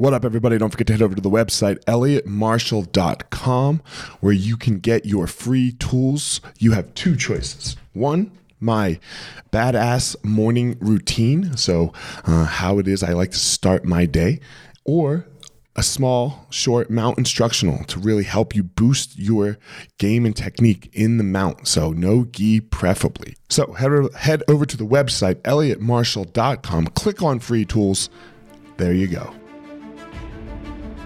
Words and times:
What 0.00 0.14
up, 0.14 0.24
everybody? 0.24 0.56
Don't 0.56 0.70
forget 0.70 0.86
to 0.86 0.94
head 0.94 1.02
over 1.02 1.14
to 1.14 1.20
the 1.20 1.28
website, 1.28 1.84
elliottmarshall.com, 1.84 3.82
where 4.20 4.32
you 4.32 4.56
can 4.56 4.78
get 4.78 5.04
your 5.04 5.26
free 5.26 5.72
tools. 5.72 6.40
You 6.58 6.72
have 6.72 6.94
two 6.94 7.16
choices. 7.16 7.76
One, 7.92 8.32
my 8.58 8.98
badass 9.52 10.16
morning 10.24 10.78
routine. 10.80 11.54
So, 11.58 11.92
uh, 12.24 12.46
how 12.46 12.78
it 12.78 12.88
is 12.88 13.02
I 13.02 13.12
like 13.12 13.32
to 13.32 13.38
start 13.38 13.84
my 13.84 14.06
day, 14.06 14.40
or 14.86 15.26
a 15.76 15.82
small, 15.82 16.46
short 16.48 16.88
mount 16.88 17.18
instructional 17.18 17.84
to 17.84 18.00
really 18.00 18.24
help 18.24 18.56
you 18.56 18.62
boost 18.62 19.18
your 19.18 19.58
game 19.98 20.24
and 20.24 20.34
technique 20.34 20.88
in 20.94 21.18
the 21.18 21.24
mount. 21.24 21.68
So, 21.68 21.92
no 21.92 22.24
gi 22.24 22.60
preferably. 22.60 23.36
So, 23.50 23.74
head, 23.74 23.92
head 24.14 24.44
over 24.48 24.64
to 24.64 24.78
the 24.78 24.86
website, 24.86 25.42
elliottmarshall.com, 25.42 26.86
click 26.86 27.22
on 27.22 27.38
free 27.38 27.66
tools. 27.66 28.08
There 28.78 28.94
you 28.94 29.06
go. 29.06 29.34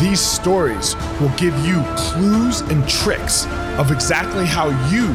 These 0.00 0.20
stories 0.20 0.94
will 1.20 1.32
give 1.36 1.58
you 1.66 1.82
clues 1.96 2.60
and 2.60 2.88
tricks 2.88 3.46
of 3.78 3.90
exactly 3.90 4.46
how 4.46 4.68
you 4.90 5.06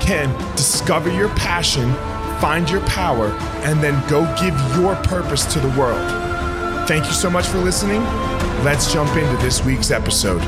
can 0.00 0.28
discover 0.54 1.10
your 1.10 1.28
passion, 1.30 1.92
find 2.40 2.70
your 2.70 2.80
power, 2.82 3.30
and 3.64 3.82
then 3.82 4.00
go 4.08 4.22
give 4.40 4.54
your 4.76 4.94
purpose 5.02 5.44
to 5.52 5.58
the 5.58 5.68
world. 5.76 5.98
Thank 6.86 7.06
you 7.06 7.12
so 7.12 7.28
much 7.28 7.48
for 7.48 7.58
listening. 7.58 8.00
Let's 8.62 8.92
jump 8.92 9.10
into 9.16 9.36
this 9.42 9.64
week's 9.64 9.90
episode. 9.90 10.40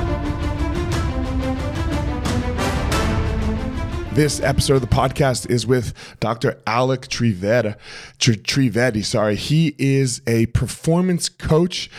This 4.12 4.40
episode 4.40 4.74
of 4.74 4.80
the 4.82 4.86
podcast 4.86 5.48
is 5.50 5.66
with 5.66 5.94
Dr. 6.20 6.60
Alec 6.66 7.02
Trivedi. 7.02 7.76
Trivedi, 8.18 9.04
sorry. 9.04 9.34
He 9.34 9.74
is 9.78 10.20
a 10.26 10.46
performance 10.46 11.28
coach 11.28 11.90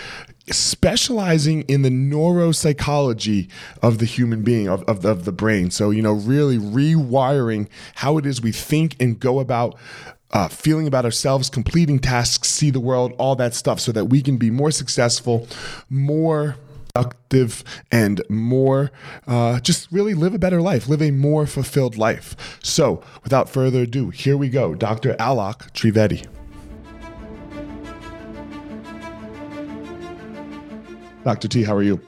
specializing 0.50 1.62
in 1.64 1.82
the 1.82 1.90
neuropsychology 1.90 3.50
of 3.82 4.00
the 4.00 4.06
human 4.06 4.44
being, 4.44 4.68
of, 4.68 4.84
of, 4.84 5.06
of, 5.06 5.26
the 5.26 5.32
brain. 5.32 5.72
So, 5.72 5.92
you 5.92 6.02
know, 6.02 6.14
really 6.14 6.58
rewiring 6.58 7.68
how 7.96 8.18
it 8.18 8.26
is 8.26 8.42
we 8.42 8.52
think 8.52 8.96
and 9.00 9.20
go 9.20 9.40
about 9.40 9.78
uh, 10.32 10.48
feeling 10.48 10.88
about 10.88 11.06
ourselves, 11.06 11.50
completing 11.50 12.00
tasks, 12.00 12.50
see 12.50 12.70
the 12.70 12.80
world, 12.80 13.14
all 13.18 13.36
that 13.36 13.54
stuff, 13.54 13.80
so 13.80 13.92
that 13.92 14.06
we 14.06 14.22
can 14.22 14.38
be 14.38 14.50
more 14.50 14.72
successful, 14.72 15.48
more 15.90 16.56
productive, 16.94 17.64
and 17.92 18.22
more 18.30 18.92
uh, 19.28 19.60
just 19.60 19.92
really 19.92 20.14
live 20.14 20.34
a 20.34 20.40
better 20.40 20.62
life, 20.62 20.88
live 20.88 21.02
a 21.02 21.12
more 21.12 21.46
fulfilled 21.46 21.98
life. 21.98 22.60
So, 22.64 23.04
without 23.24 23.50
further 23.50 23.82
ado, 23.82 24.10
here 24.10 24.38
we 24.38 24.50
go. 24.50 24.74
Dr. 24.74 25.14
Alok 25.16 25.72
Trivedi. 25.74 26.41
Dr. 31.24 31.48
T, 31.48 31.64
how 31.64 31.76
are 31.76 31.84
you? 31.84 32.02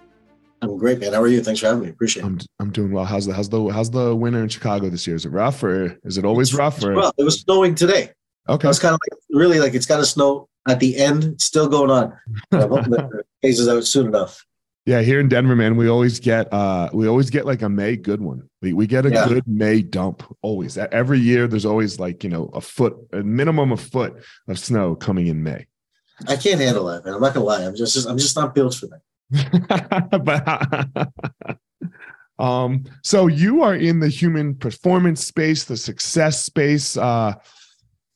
I'm 0.61 0.78
great, 0.78 1.00
man. 1.00 1.14
How 1.14 1.22
are 1.22 1.28
you? 1.28 1.44
Thanks 1.44 1.59
for 1.59 1.67
having 1.67 1.83
me. 1.83 1.89
Appreciate 1.89 2.23
it. 2.23 2.25
I'm, 2.25 2.39
I'm 2.59 2.72
doing 2.72 2.92
well. 2.92 3.06
How's 3.06 3.25
the 3.25 3.33
how's 3.33 3.50
the 3.50 3.67
how's 3.67 3.92
the 3.92 4.16
winter 4.16 4.42
in 4.42 4.50
Chicago 4.50 4.89
this 4.89 5.06
year? 5.06 5.16
Is 5.16 5.25
it 5.25 5.30
rough 5.30 5.61
or 5.61 6.00
is 6.03 6.17
it 6.17 6.25
always 6.25 6.53
rough? 6.53 6.83
Or? 6.83 6.94
Well, 6.94 7.14
it 7.17 7.23
was 7.23 7.41
snowing 7.41 7.75
today. 7.75 8.11
Okay. 8.50 8.69
It's 8.69 8.79
kind 8.79 8.94
of 8.94 9.00
like 9.03 9.19
really 9.29 9.59
like 9.59 9.74
it's 9.74 9.85
got 9.85 9.97
to 9.97 10.06
snow 10.06 10.47
at 10.68 10.79
the 10.79 10.97
end. 10.97 11.40
Still 11.41 11.68
going 11.68 11.91
on. 11.91 12.13
I'm 12.51 12.69
hoping 12.69 12.91
that 12.91 13.09
it 13.19 13.25
phases 13.41 13.68
out 13.68 13.84
soon 13.84 14.07
enough. 14.07 14.46
Yeah, 14.85 15.01
here 15.01 15.22
in 15.22 15.30
Denver, 15.30 15.56
man, 15.56 15.78
we 15.78 15.88
always 15.90 16.19
get 16.19 16.51
uh 16.53 16.90
we 16.94 17.07
always 17.07 17.30
get 17.30 17.45
like 17.45 17.62
a 17.62 17.69
May 17.69 17.97
good 17.97 18.22
one. 18.22 18.50
We 18.62 18.74
we 18.74 18.88
get 18.88 19.06
a 19.06 19.12
yeah. 19.12 19.28
good 19.28 19.47
May 19.47 19.81
dump 19.81 20.24
always. 20.41 20.78
Every 20.78 21.19
year 21.19 21.47
there's 21.47 21.66
always 21.66 22.00
like, 22.00 22.24
you 22.24 22.30
know, 22.30 22.50
a 22.53 22.62
foot, 22.62 22.95
a 23.12 23.18
minimum 23.18 23.72
of 23.72 23.81
foot 23.81 24.16
of 24.47 24.57
snow 24.57 24.95
coming 24.95 25.28
in 25.28 25.44
May. 25.44 25.68
I 26.28 26.35
can't 26.35 26.59
handle 26.59 26.85
that, 26.85 27.06
man. 27.06 27.13
I'm 27.16 27.22
not 27.22 27.34
gonna 27.34 27.46
lie. 27.46 27.63
I'm 27.63 27.75
just 27.75 27.94
just 27.94 28.07
I'm 28.07 28.18
just 28.18 28.35
not 28.35 28.56
built 28.56 28.75
for 28.75 28.88
that. 28.88 29.01
but 32.40 32.44
um, 32.44 32.84
so 33.03 33.28
you 33.28 33.63
are 33.63 33.75
in 33.75 34.00
the 34.00 34.09
human 34.09 34.56
performance 34.56 35.25
space, 35.25 35.63
the 35.63 35.78
success 35.78 36.44
space. 36.44 36.97
Uh, 36.97 37.34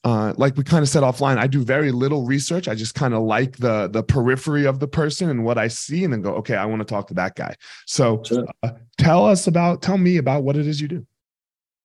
uh, 0.03 0.33
like 0.37 0.55
we 0.55 0.63
kind 0.63 0.83
of 0.83 0.89
said 0.89 1.03
offline, 1.03 1.37
I 1.37 1.47
do 1.47 1.63
very 1.63 1.91
little 1.91 2.25
research. 2.25 2.67
I 2.67 2.75
just 2.75 2.95
kind 2.95 3.13
of 3.13 3.23
like 3.23 3.57
the 3.57 3.89
the 3.89 4.03
periphery 4.03 4.65
of 4.65 4.79
the 4.79 4.87
person 4.87 5.29
and 5.29 5.43
what 5.43 5.57
I 5.57 5.67
see, 5.67 6.03
and 6.03 6.13
then 6.13 6.21
go, 6.21 6.35
okay, 6.35 6.55
I 6.55 6.65
want 6.65 6.79
to 6.81 6.85
talk 6.85 7.07
to 7.07 7.13
that 7.15 7.35
guy. 7.35 7.55
So, 7.85 8.21
sure. 8.23 8.45
uh, 8.63 8.71
tell 8.97 9.25
us 9.25 9.47
about, 9.47 9.81
tell 9.81 9.97
me 9.97 10.17
about 10.17 10.43
what 10.43 10.55
it 10.55 10.65
is 10.65 10.79
you 10.79 10.87
do. 10.87 11.05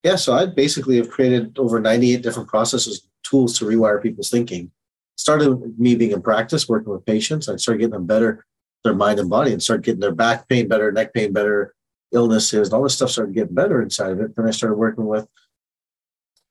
Yeah, 0.04 0.16
so 0.16 0.34
I 0.34 0.46
basically 0.46 0.96
have 0.96 1.10
created 1.10 1.58
over 1.58 1.80
98 1.80 2.22
different 2.22 2.48
processes, 2.48 3.08
tools 3.22 3.58
to 3.58 3.64
rewire 3.64 4.02
people's 4.02 4.30
thinking. 4.30 4.70
Started 5.22 5.54
with 5.54 5.78
me 5.78 5.94
being 5.94 6.10
in 6.10 6.20
practice, 6.20 6.68
working 6.68 6.92
with 6.92 7.06
patients. 7.06 7.48
I 7.48 7.54
started 7.54 7.78
getting 7.78 7.92
them 7.92 8.06
better 8.06 8.44
their 8.82 8.92
mind 8.92 9.20
and 9.20 9.30
body 9.30 9.52
and 9.52 9.62
start 9.62 9.82
getting 9.82 10.00
their 10.00 10.12
back 10.12 10.48
pain 10.48 10.66
better, 10.66 10.90
neck 10.90 11.14
pain 11.14 11.32
better, 11.32 11.76
illnesses, 12.10 12.66
and 12.66 12.74
all 12.74 12.82
this 12.82 12.94
stuff 12.94 13.10
started 13.10 13.32
getting 13.32 13.54
better 13.54 13.80
inside 13.80 14.10
of 14.10 14.20
it. 14.20 14.34
Then 14.34 14.48
I 14.48 14.50
started 14.50 14.74
working 14.74 15.06
with 15.06 15.28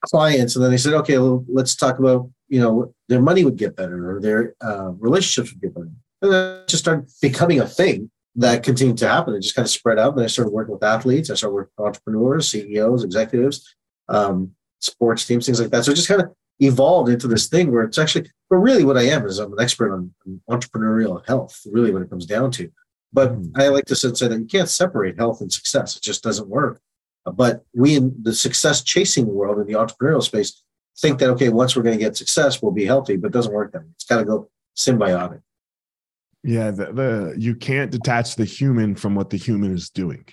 clients, 0.06 0.56
and 0.56 0.64
then 0.64 0.72
they 0.72 0.78
said, 0.78 0.94
okay, 0.94 1.18
well, 1.18 1.44
let's 1.50 1.76
talk 1.76 2.00
about 2.00 2.30
you 2.48 2.62
know 2.62 2.94
their 3.10 3.22
money 3.22 3.44
would 3.44 3.58
get 3.58 3.76
better 3.76 4.16
or 4.16 4.22
their 4.22 4.56
uh, 4.62 4.92
relationships 4.92 5.52
would 5.54 5.62
get 5.62 5.76
better. 5.76 5.92
And 6.22 6.32
then 6.32 6.64
just 6.68 6.84
started 6.84 7.10
becoming 7.22 7.60
a 7.60 7.68
thing 7.68 8.10
that 8.36 8.64
continued 8.64 8.98
to 9.00 9.10
happen. 9.10 9.36
It 9.36 9.42
just 9.42 9.56
kind 9.56 9.66
of 9.66 9.72
spread 9.72 10.00
out. 10.00 10.16
And 10.16 10.24
I 10.24 10.28
started 10.28 10.52
working 10.52 10.74
with 10.74 10.84
athletes. 10.84 11.30
I 11.30 11.36
started 11.36 11.56
working 11.56 11.74
with 11.78 11.88
entrepreneurs, 11.88 12.48
CEOs, 12.50 13.04
executives, 13.04 13.76
um, 14.08 14.52
sports 14.80 15.26
teams, 15.26 15.46
things 15.46 15.60
like 15.60 15.72
that. 15.72 15.84
So 15.84 15.92
it 15.92 15.96
just 15.96 16.08
kind 16.08 16.22
of 16.22 16.32
evolved 16.62 17.10
into 17.10 17.28
this 17.28 17.48
thing 17.48 17.72
where 17.72 17.84
it's 17.84 17.98
actually, 17.98 18.30
but 18.50 18.58
really 18.58 18.86
what 18.86 18.98
I 18.98 19.04
am 19.04 19.26
is 19.26 19.40
I'm 19.40 19.52
an 19.52 19.60
expert 19.60 19.92
on, 19.94 20.14
entrepreneurial 20.50 21.26
health, 21.28 21.60
really 21.66 21.92
what 21.92 22.02
it 22.02 22.10
comes 22.10 22.26
down 22.26 22.52
to. 22.52 22.72
But 23.12 23.34
mm. 23.34 23.52
I 23.56 23.68
like 23.68 23.86
to 23.86 23.96
say 23.96 24.10
that 24.10 24.40
you 24.40 24.46
can't 24.46 24.70
separate 24.70 25.18
health 25.18 25.42
and 25.42 25.52
success. 25.52 25.98
It 25.98 26.04
just 26.04 26.24
doesn't 26.24 26.48
work. 26.48 26.80
But 27.26 27.64
we 27.76 27.96
in 27.96 28.16
the 28.22 28.34
success 28.34 28.84
chasing 28.84 29.28
world 29.28 29.60
in 29.60 29.68
the 29.68 29.74
entrepreneurial 29.74 30.24
space 30.24 30.64
think 31.00 31.20
that, 31.20 31.30
okay, 31.32 31.50
once 31.50 31.76
we're 31.76 31.84
going 31.84 31.98
to 31.98 32.04
get 32.04 32.16
success, 32.16 32.62
we'll 32.62 32.72
be 32.72 32.86
healthy, 32.86 33.18
but 33.18 33.28
it 33.28 33.34
doesn't 33.34 33.54
work 33.54 33.74
that 33.74 33.82
way. 33.82 33.90
It's 33.96 34.06
got 34.06 34.20
to 34.20 34.26
go 34.26 34.50
symbiotic. 34.78 35.42
Yeah, 36.44 36.72
the, 36.72 36.86
the 36.86 37.36
you 37.38 37.56
can't 37.56 37.92
detach 37.92 38.36
the 38.36 38.46
human 38.46 38.96
from 38.96 39.14
what 39.14 39.30
the 39.30 39.38
human 39.38 39.74
is 39.74 39.90
doing, 39.90 40.26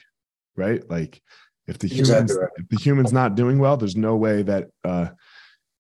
right? 0.57 0.89
Like 0.89 1.21
if 1.67 1.79
the 1.79 1.89
human's 1.89 2.11
exactly 2.11 2.39
right. 2.39 2.51
if 2.57 2.69
the 2.69 2.77
human's 2.79 3.13
not 3.13 3.35
doing 3.35 3.59
well, 3.59 3.77
there's 3.77 3.97
no 3.97 4.17
way 4.17 4.43
that 4.43 4.69
uh, 4.85 5.09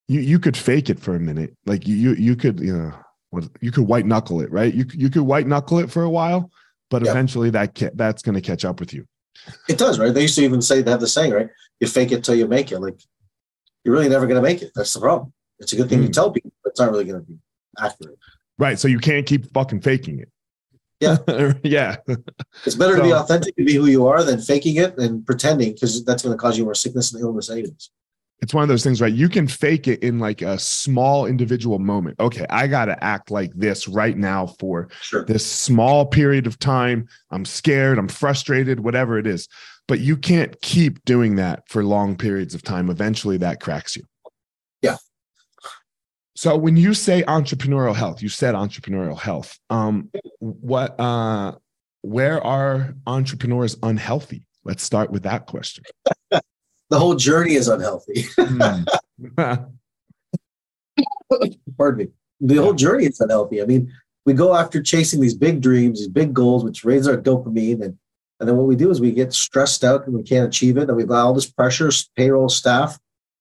you 0.08 0.20
you 0.20 0.38
could 0.38 0.56
fake 0.56 0.90
it 0.90 0.98
for 0.98 1.14
a 1.14 1.20
minute. 1.20 1.54
Like 1.66 1.86
you 1.86 1.94
you 1.94 2.14
you 2.14 2.36
could 2.36 2.58
you 2.60 2.76
know 2.76 2.92
what 3.30 3.48
you 3.60 3.70
could 3.70 3.86
white 3.86 4.06
knuckle 4.06 4.40
it, 4.40 4.50
right? 4.50 4.72
You 4.72 4.86
you 4.92 5.10
could 5.10 5.22
white 5.22 5.46
knuckle 5.46 5.78
it 5.78 5.90
for 5.90 6.02
a 6.02 6.10
while, 6.10 6.50
but 6.90 7.02
yep. 7.02 7.10
eventually 7.12 7.50
that 7.50 7.74
ca- 7.74 7.90
that's 7.94 8.22
going 8.22 8.34
to 8.34 8.40
catch 8.40 8.64
up 8.64 8.80
with 8.80 8.92
you. 8.92 9.06
It 9.68 9.78
does, 9.78 9.98
right? 9.98 10.12
They 10.12 10.22
used 10.22 10.34
to 10.36 10.42
even 10.42 10.62
say 10.62 10.82
they 10.82 10.90
have 10.90 11.00
the 11.00 11.06
saying, 11.06 11.32
right? 11.32 11.48
You 11.78 11.86
fake 11.86 12.10
it 12.10 12.24
till 12.24 12.34
you 12.34 12.48
make 12.48 12.72
it. 12.72 12.80
Like 12.80 13.00
you're 13.84 13.94
really 13.94 14.08
never 14.08 14.26
going 14.26 14.42
to 14.42 14.46
make 14.48 14.62
it. 14.62 14.72
That's 14.74 14.92
the 14.94 15.00
problem. 15.00 15.32
It's 15.60 15.72
a 15.72 15.76
good 15.76 15.88
thing 15.88 16.00
mm. 16.00 16.06
to 16.06 16.12
tell 16.12 16.30
people, 16.30 16.52
but 16.64 16.70
it's 16.70 16.80
not 16.80 16.90
really 16.90 17.04
going 17.04 17.20
to 17.20 17.26
be 17.26 17.38
accurate. 17.78 18.18
Right. 18.58 18.78
So 18.78 18.88
you 18.88 18.98
can't 18.98 19.26
keep 19.26 19.52
fucking 19.52 19.82
faking 19.82 20.20
it. 20.20 20.30
Yeah. 21.00 21.18
yeah. 21.62 21.96
It's 22.64 22.74
better 22.74 22.96
so, 22.96 23.02
to 23.02 23.02
be 23.02 23.12
authentic 23.12 23.54
and 23.56 23.66
be 23.66 23.74
who 23.74 23.86
you 23.86 24.06
are 24.06 24.24
than 24.24 24.40
faking 24.40 24.76
it 24.76 24.98
and 24.98 25.24
pretending 25.24 25.74
because 25.74 26.04
that's 26.04 26.24
going 26.24 26.36
to 26.36 26.40
cause 26.40 26.58
you 26.58 26.64
more 26.64 26.74
sickness 26.74 27.12
and 27.12 27.22
illness 27.22 27.50
anyways 27.50 27.90
it's 28.40 28.54
one 28.54 28.62
of 28.62 28.68
those 28.68 28.84
things, 28.84 29.00
right? 29.00 29.12
You 29.12 29.28
can 29.28 29.48
fake 29.48 29.88
it 29.88 30.02
in 30.02 30.18
like 30.18 30.42
a 30.42 30.58
small 30.58 31.26
individual 31.26 31.78
moment. 31.78 32.20
Okay, 32.20 32.46
I 32.50 32.68
got 32.68 32.84
to 32.84 33.02
act 33.02 33.30
like 33.30 33.52
this 33.54 33.88
right 33.88 34.16
now 34.16 34.46
for 34.58 34.88
sure. 35.00 35.24
this 35.24 35.44
small 35.44 36.06
period 36.06 36.46
of 36.46 36.58
time. 36.58 37.08
I'm 37.30 37.44
scared, 37.44 37.98
I'm 37.98 38.08
frustrated, 38.08 38.80
whatever 38.80 39.18
it 39.18 39.26
is. 39.26 39.48
But 39.88 40.00
you 40.00 40.16
can't 40.16 40.60
keep 40.60 41.04
doing 41.04 41.36
that 41.36 41.68
for 41.68 41.82
long 41.82 42.16
periods 42.16 42.54
of 42.54 42.62
time. 42.62 42.90
Eventually, 42.90 43.38
that 43.38 43.60
cracks 43.60 43.96
you. 43.96 44.04
Yeah. 44.82 44.96
So 46.36 46.56
when 46.56 46.76
you 46.76 46.94
say 46.94 47.24
entrepreneurial 47.24 47.96
health, 47.96 48.22
you 48.22 48.28
said 48.28 48.54
entrepreneurial 48.54 49.18
health. 49.18 49.58
Um, 49.70 50.10
what? 50.38 50.98
Uh, 51.00 51.54
where 52.02 52.44
are 52.44 52.94
entrepreneurs 53.06 53.76
unhealthy? 53.82 54.44
Let's 54.64 54.82
start 54.82 55.10
with 55.10 55.24
that 55.24 55.46
question. 55.46 55.84
The 56.90 56.98
whole 56.98 57.14
journey 57.14 57.54
is 57.54 57.68
unhealthy. 57.68 58.24
Mm. 58.38 58.86
Pardon 61.76 62.06
me. 62.06 62.08
The 62.40 62.56
whole 62.56 62.74
journey 62.74 63.06
is 63.06 63.20
unhealthy. 63.20 63.60
I 63.60 63.66
mean, 63.66 63.92
we 64.24 64.32
go 64.32 64.54
after 64.54 64.82
chasing 64.82 65.20
these 65.20 65.34
big 65.34 65.60
dreams, 65.60 65.98
these 65.98 66.08
big 66.08 66.32
goals, 66.34 66.64
which 66.64 66.84
raise 66.84 67.08
our 67.08 67.16
dopamine. 67.16 67.82
And, 67.82 67.98
and 68.40 68.48
then 68.48 68.56
what 68.56 68.66
we 68.66 68.76
do 68.76 68.90
is 68.90 69.00
we 69.00 69.12
get 69.12 69.32
stressed 69.32 69.84
out 69.84 70.06
and 70.06 70.14
we 70.14 70.22
can't 70.22 70.46
achieve 70.46 70.76
it. 70.76 70.88
And 70.88 70.96
we've 70.96 71.08
got 71.08 71.24
all 71.26 71.34
this 71.34 71.50
pressure, 71.50 71.90
payroll, 72.16 72.48
staff, 72.48 72.98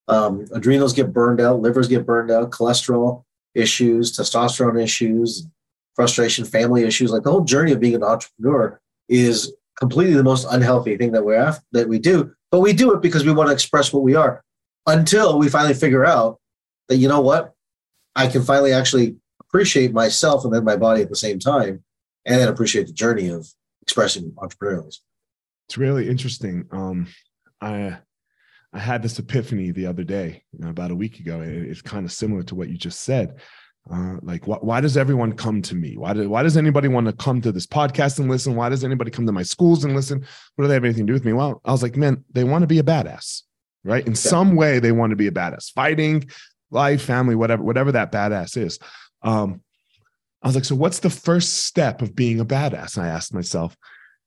um, 0.08 0.46
adrenals 0.52 0.94
get 0.94 1.12
burned 1.12 1.40
out, 1.40 1.60
livers 1.60 1.88
get 1.88 2.06
burned 2.06 2.30
out, 2.30 2.50
cholesterol 2.50 3.24
issues, 3.54 4.16
testosterone 4.16 4.82
issues, 4.82 5.46
frustration, 5.94 6.44
family 6.44 6.84
issues. 6.84 7.12
Like 7.12 7.22
the 7.22 7.30
whole 7.30 7.44
journey 7.44 7.72
of 7.72 7.80
being 7.80 7.94
an 7.94 8.02
entrepreneur 8.02 8.80
is 9.08 9.52
completely 9.78 10.14
the 10.14 10.24
most 10.24 10.46
unhealthy 10.50 10.96
thing 10.96 11.12
that 11.12 11.24
we 11.24 11.34
have 11.34 11.62
that 11.72 11.88
we 11.88 11.98
do. 11.98 12.32
But 12.50 12.60
we 12.60 12.72
do 12.72 12.92
it 12.94 13.02
because 13.02 13.24
we 13.24 13.32
want 13.32 13.48
to 13.48 13.52
express 13.52 13.92
what 13.92 14.02
we 14.02 14.14
are 14.14 14.42
until 14.86 15.38
we 15.38 15.48
finally 15.48 15.74
figure 15.74 16.06
out 16.06 16.40
that, 16.88 16.96
you 16.96 17.08
know 17.08 17.20
what, 17.20 17.52
I 18.16 18.26
can 18.26 18.42
finally 18.42 18.72
actually 18.72 19.16
appreciate 19.40 19.92
myself 19.92 20.44
and 20.44 20.52
then 20.52 20.64
my 20.64 20.76
body 20.76 21.02
at 21.02 21.10
the 21.10 21.16
same 21.16 21.38
time, 21.38 21.84
and 22.24 22.40
then 22.40 22.48
appreciate 22.48 22.86
the 22.86 22.92
journey 22.92 23.28
of 23.28 23.46
expressing 23.82 24.32
entrepreneurialism. 24.32 25.00
It's 25.68 25.78
really 25.78 26.08
interesting. 26.08 26.66
Um, 26.70 27.08
I 27.60 27.98
I 28.72 28.78
had 28.78 29.02
this 29.02 29.18
epiphany 29.18 29.70
the 29.70 29.86
other 29.86 30.04
day, 30.04 30.42
you 30.52 30.58
know, 30.60 30.68
about 30.70 30.90
a 30.90 30.94
week 30.94 31.20
ago. 31.20 31.40
And 31.40 31.66
it's 31.66 31.82
kind 31.82 32.04
of 32.04 32.12
similar 32.12 32.42
to 32.44 32.54
what 32.54 32.68
you 32.68 32.76
just 32.76 33.00
said. 33.00 33.36
Uh, 33.90 34.16
like, 34.22 34.44
wh- 34.44 34.62
why 34.62 34.80
does 34.80 34.96
everyone 34.96 35.32
come 35.32 35.62
to 35.62 35.74
me? 35.74 35.96
Why, 35.96 36.12
do, 36.12 36.28
why 36.28 36.42
does 36.42 36.56
anybody 36.56 36.88
want 36.88 37.06
to 37.06 37.12
come 37.12 37.40
to 37.40 37.52
this 37.52 37.66
podcast 37.66 38.18
and 38.18 38.30
listen? 38.30 38.54
Why 38.54 38.68
does 38.68 38.84
anybody 38.84 39.10
come 39.10 39.24
to 39.26 39.32
my 39.32 39.42
schools 39.42 39.84
and 39.84 39.94
listen? 39.94 40.24
What 40.54 40.64
do 40.64 40.68
they 40.68 40.74
have 40.74 40.84
anything 40.84 41.06
to 41.06 41.10
do 41.10 41.14
with 41.14 41.24
me? 41.24 41.32
Well, 41.32 41.60
I 41.64 41.72
was 41.72 41.82
like, 41.82 41.96
man, 41.96 42.24
they 42.32 42.44
want 42.44 42.62
to 42.62 42.66
be 42.66 42.78
a 42.78 42.82
badass, 42.82 43.42
right? 43.84 44.04
In 44.04 44.12
yeah. 44.12 44.18
some 44.18 44.56
way, 44.56 44.78
they 44.78 44.92
want 44.92 45.10
to 45.10 45.16
be 45.16 45.26
a 45.26 45.32
badass, 45.32 45.72
fighting, 45.72 46.28
life, 46.70 47.02
family, 47.02 47.34
whatever, 47.34 47.62
whatever 47.62 47.92
that 47.92 48.12
badass 48.12 48.56
is. 48.56 48.78
Um, 49.22 49.62
I 50.42 50.48
was 50.48 50.54
like, 50.54 50.66
so 50.66 50.74
what's 50.74 50.98
the 50.98 51.10
first 51.10 51.64
step 51.64 52.02
of 52.02 52.14
being 52.14 52.40
a 52.40 52.44
badass? 52.44 52.96
And 52.96 53.06
I 53.06 53.08
asked 53.08 53.32
myself, 53.32 53.76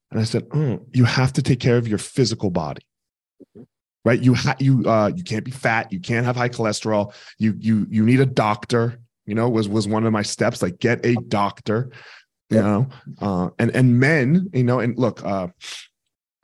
and 0.09 0.19
I 0.19 0.23
said, 0.23 0.47
oh, 0.53 0.85
you 0.91 1.05
have 1.05 1.33
to 1.33 1.41
take 1.41 1.59
care 1.59 1.77
of 1.77 1.87
your 1.87 1.99
physical 1.99 2.49
body. 2.49 2.81
Right. 4.03 4.19
You 4.19 4.33
ha- 4.33 4.55
you 4.57 4.89
uh 4.89 5.11
you 5.15 5.23
can't 5.23 5.45
be 5.45 5.51
fat, 5.51 5.93
you 5.93 5.99
can't 5.99 6.25
have 6.25 6.35
high 6.35 6.49
cholesterol, 6.49 7.13
you 7.37 7.53
you 7.59 7.85
you 7.91 8.03
need 8.03 8.19
a 8.19 8.25
doctor, 8.25 8.99
you 9.31 9.35
know, 9.35 9.47
was 9.47 9.69
was 9.69 9.87
one 9.87 10.05
of 10.05 10.11
my 10.11 10.21
steps, 10.21 10.61
like 10.61 10.79
get 10.79 11.05
a 11.05 11.15
doctor, 11.29 11.89
you 12.49 12.57
yeah. 12.57 12.63
know. 12.63 12.89
Uh 13.21 13.49
and 13.59 13.71
and 13.73 13.99
men, 13.99 14.49
you 14.53 14.65
know, 14.65 14.79
and 14.79 14.97
look, 14.97 15.23
uh 15.23 15.47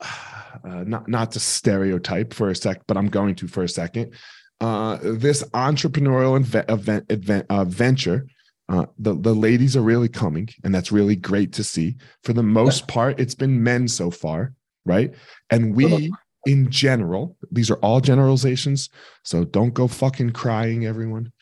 uh, 0.00 0.84
not 0.86 1.06
not 1.08 1.32
to 1.32 1.40
stereotype 1.40 2.32
for 2.32 2.48
a 2.48 2.54
sec, 2.54 2.80
but 2.86 2.96
I'm 2.96 3.08
going 3.08 3.34
to 3.36 3.48
for 3.48 3.62
a 3.62 3.68
second. 3.68 4.14
Uh, 4.60 4.98
this 5.02 5.44
entrepreneurial 5.54 6.36
event, 6.36 7.06
event 7.10 7.46
uh, 7.48 7.64
venture 7.64 8.26
uh, 8.68 8.84
the 8.98 9.14
the 9.14 9.34
ladies 9.34 9.76
are 9.76 9.82
really 9.82 10.08
coming, 10.08 10.48
and 10.62 10.74
that's 10.74 10.92
really 10.92 11.16
great 11.16 11.52
to 11.54 11.64
see. 11.64 11.96
For 12.22 12.34
the 12.34 12.42
most 12.42 12.86
part, 12.86 13.18
it's 13.18 13.34
been 13.34 13.62
men 13.62 13.88
so 13.88 14.10
far, 14.10 14.52
right? 14.84 15.14
And 15.50 15.74
we, 15.74 16.12
in 16.46 16.70
general, 16.70 17.36
these 17.50 17.70
are 17.70 17.76
all 17.76 18.00
generalizations, 18.00 18.90
so 19.22 19.44
don't 19.44 19.72
go 19.72 19.88
fucking 19.88 20.30
crying, 20.30 20.84
everyone. 20.84 21.32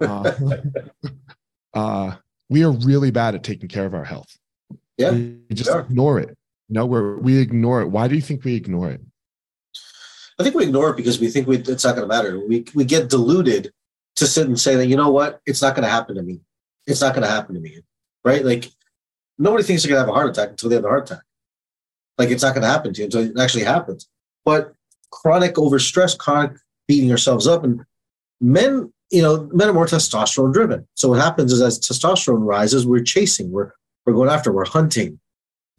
Uh, 0.00 0.32
uh, 1.74 2.16
we 2.48 2.64
are 2.64 2.72
really 2.72 3.10
bad 3.10 3.34
at 3.34 3.42
taking 3.42 3.68
care 3.68 3.86
of 3.86 3.94
our 3.94 4.04
health. 4.04 4.36
Yeah, 4.96 5.10
we 5.10 5.40
just 5.52 5.70
ignore 5.74 6.20
it. 6.20 6.36
No, 6.68 6.86
we're 6.86 7.18
we 7.18 7.38
ignore 7.38 7.82
it. 7.82 7.88
Why 7.88 8.08
do 8.08 8.14
you 8.14 8.20
think 8.20 8.44
we 8.44 8.54
ignore 8.54 8.90
it? 8.90 9.00
I 10.38 10.42
think 10.42 10.54
we 10.54 10.64
ignore 10.64 10.90
it 10.90 10.96
because 10.96 11.20
we 11.20 11.28
think 11.28 11.46
we, 11.46 11.58
it's 11.58 11.84
not 11.84 11.96
going 11.96 12.08
to 12.08 12.14
matter. 12.14 12.40
We 12.46 12.64
we 12.74 12.84
get 12.84 13.10
deluded 13.10 13.72
to 14.16 14.26
sit 14.26 14.46
and 14.46 14.58
say 14.58 14.76
that 14.76 14.86
you 14.86 14.96
know 14.96 15.10
what, 15.10 15.40
it's 15.46 15.62
not 15.62 15.74
going 15.74 15.84
to 15.84 15.90
happen 15.90 16.16
to 16.16 16.22
me 16.22 16.40
it's 16.86 17.00
not 17.00 17.14
going 17.14 17.22
to 17.22 17.30
happen 17.30 17.54
to 17.54 17.60
me, 17.60 17.80
right? 18.24 18.44
Like 18.44 18.70
nobody 19.38 19.62
thinks 19.62 19.82
they're 19.82 19.90
going 19.90 20.00
to 20.00 20.06
have 20.06 20.08
a 20.08 20.12
heart 20.12 20.30
attack 20.30 20.50
until 20.50 20.68
they 20.68 20.76
have 20.76 20.84
a 20.84 20.88
heart 20.88 21.10
attack. 21.10 21.24
Like 22.18 22.30
it's 22.30 22.42
not 22.42 22.54
going 22.54 22.62
to 22.62 22.68
happen 22.68 22.92
to 22.92 23.00
you 23.00 23.04
until 23.06 23.22
it 23.22 23.38
actually 23.38 23.64
happens. 23.64 24.08
But 24.44 24.74
chronic 25.10 25.54
overstress, 25.54 26.16
chronic 26.16 26.52
beating 26.86 27.10
ourselves 27.10 27.46
up, 27.46 27.64
and 27.64 27.84
men, 28.40 28.92
you 29.10 29.22
know, 29.22 29.48
men 29.52 29.68
are 29.68 29.72
more 29.72 29.86
testosterone 29.86 30.52
driven. 30.52 30.86
So 30.94 31.08
what 31.08 31.20
happens 31.20 31.52
is 31.52 31.60
as 31.60 31.78
testosterone 31.78 32.44
rises, 32.44 32.86
we're 32.86 33.02
chasing, 33.02 33.50
we're 33.50 33.72
we're 34.06 34.14
going 34.14 34.30
after, 34.30 34.52
we're 34.52 34.66
hunting, 34.66 35.18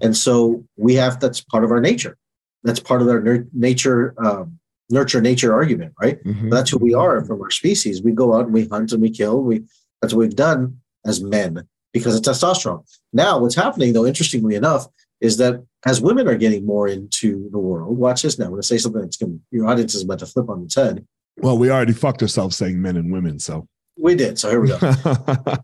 and 0.01 0.15
so 0.15 0.63
we 0.77 0.95
have 0.95 1.19
that's 1.19 1.41
part 1.41 1.63
of 1.63 1.71
our 1.71 1.81
nature. 1.81 2.17
That's 2.63 2.79
part 2.79 3.01
of 3.01 3.07
our 3.07 3.21
ner- 3.21 3.47
nature. 3.53 4.15
Um, 4.23 4.59
nurture 4.91 5.19
nature 5.19 5.51
argument, 5.51 5.93
right? 5.99 6.23
Mm-hmm. 6.23 6.49
That's 6.49 6.69
who 6.69 6.77
we 6.77 6.93
are 6.93 7.25
from 7.25 7.41
our 7.41 7.49
species. 7.49 8.03
We 8.03 8.11
go 8.11 8.35
out 8.35 8.45
and 8.45 8.53
we 8.53 8.67
hunt 8.67 8.91
and 8.91 9.01
we 9.01 9.09
kill. 9.09 9.41
We 9.41 9.63
that's 10.01 10.13
what 10.13 10.19
we've 10.19 10.35
done 10.35 10.79
as 11.05 11.21
men 11.21 11.67
because 11.91 12.15
of 12.15 12.21
testosterone. 12.21 12.83
Now, 13.13 13.39
what's 13.39 13.55
happening, 13.55 13.93
though, 13.93 14.05
interestingly 14.05 14.55
enough, 14.55 14.85
is 15.21 15.37
that 15.37 15.65
as 15.85 16.01
women 16.01 16.27
are 16.27 16.35
getting 16.35 16.65
more 16.65 16.87
into 16.87 17.49
the 17.51 17.57
world, 17.57 17.97
watch 17.97 18.21
this 18.21 18.37
now. 18.37 18.45
I'm 18.45 18.51
going 18.51 18.61
to 18.61 18.67
say 18.67 18.77
something 18.77 19.01
that's 19.01 19.17
going 19.17 19.33
to, 19.33 19.39
your 19.51 19.67
audience 19.67 19.95
is 19.95 20.03
about 20.03 20.19
to 20.19 20.25
flip 20.25 20.49
on 20.49 20.63
its 20.63 20.75
head. 20.75 21.05
Well, 21.37 21.57
we 21.57 21.69
already 21.69 21.93
fucked 21.93 22.21
ourselves 22.21 22.55
saying 22.55 22.81
men 22.81 22.97
and 22.97 23.11
women. 23.11 23.39
So 23.39 23.67
we 23.97 24.15
did. 24.15 24.39
So 24.39 24.49
here 24.49 24.61
we 24.61 24.69
go. 24.69 24.77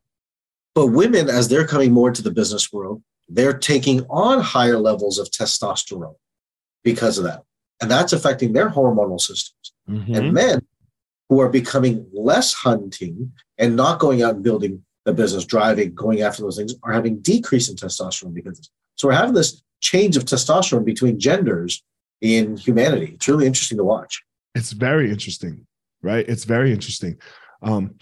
but 0.76 0.88
women, 0.88 1.30
as 1.30 1.48
they're 1.48 1.68
coming 1.68 1.92
more 1.92 2.12
to 2.12 2.22
the 2.22 2.32
business 2.32 2.72
world, 2.72 3.02
they're 3.30 3.58
taking 3.58 4.06
on 4.10 4.42
higher 4.42 4.78
levels 4.78 5.18
of 5.18 5.30
testosterone 5.30 6.16
because 6.84 7.18
of 7.18 7.24
that. 7.24 7.44
And 7.82 7.90
that's 7.90 8.14
affecting 8.14 8.54
their 8.54 8.70
hormonal 8.70 9.20
systems. 9.20 9.74
Mm-hmm. 9.90 10.14
And 10.14 10.34
men 10.34 10.68
who 11.30 11.40
are 11.40 11.50
becoming 11.50 12.06
less 12.14 12.54
hunting 12.54 13.32
and 13.58 13.76
not 13.76 14.00
going 14.00 14.22
out 14.22 14.36
and 14.36 14.44
building 14.44 14.84
the 15.06 15.14
business, 15.14 15.46
driving, 15.46 15.94
going 15.96 16.22
after 16.22 16.42
those 16.42 16.58
things, 16.58 16.76
are 16.84 16.94
having 16.94 17.20
decrease 17.20 17.70
in 17.70 17.76
testosterone 17.76 18.34
because 18.34 18.70
so 18.96 19.08
we're 19.08 19.16
having 19.16 19.34
this 19.34 19.64
change 19.80 20.16
of 20.16 20.26
testosterone 20.26 20.86
between 20.86 21.20
genders 21.20 21.84
in 22.22 22.56
humanity. 22.58 23.14
It's 23.16 23.28
really 23.28 23.48
interesting 23.48 23.78
to 23.78 23.84
watch. 23.84 24.22
It's 24.56 24.72
very 24.72 25.10
interesting, 25.10 25.66
right? 26.02 26.28
It's 26.28 26.44
very 26.44 26.72
interesting. 26.72 27.18
Um, 27.62 27.96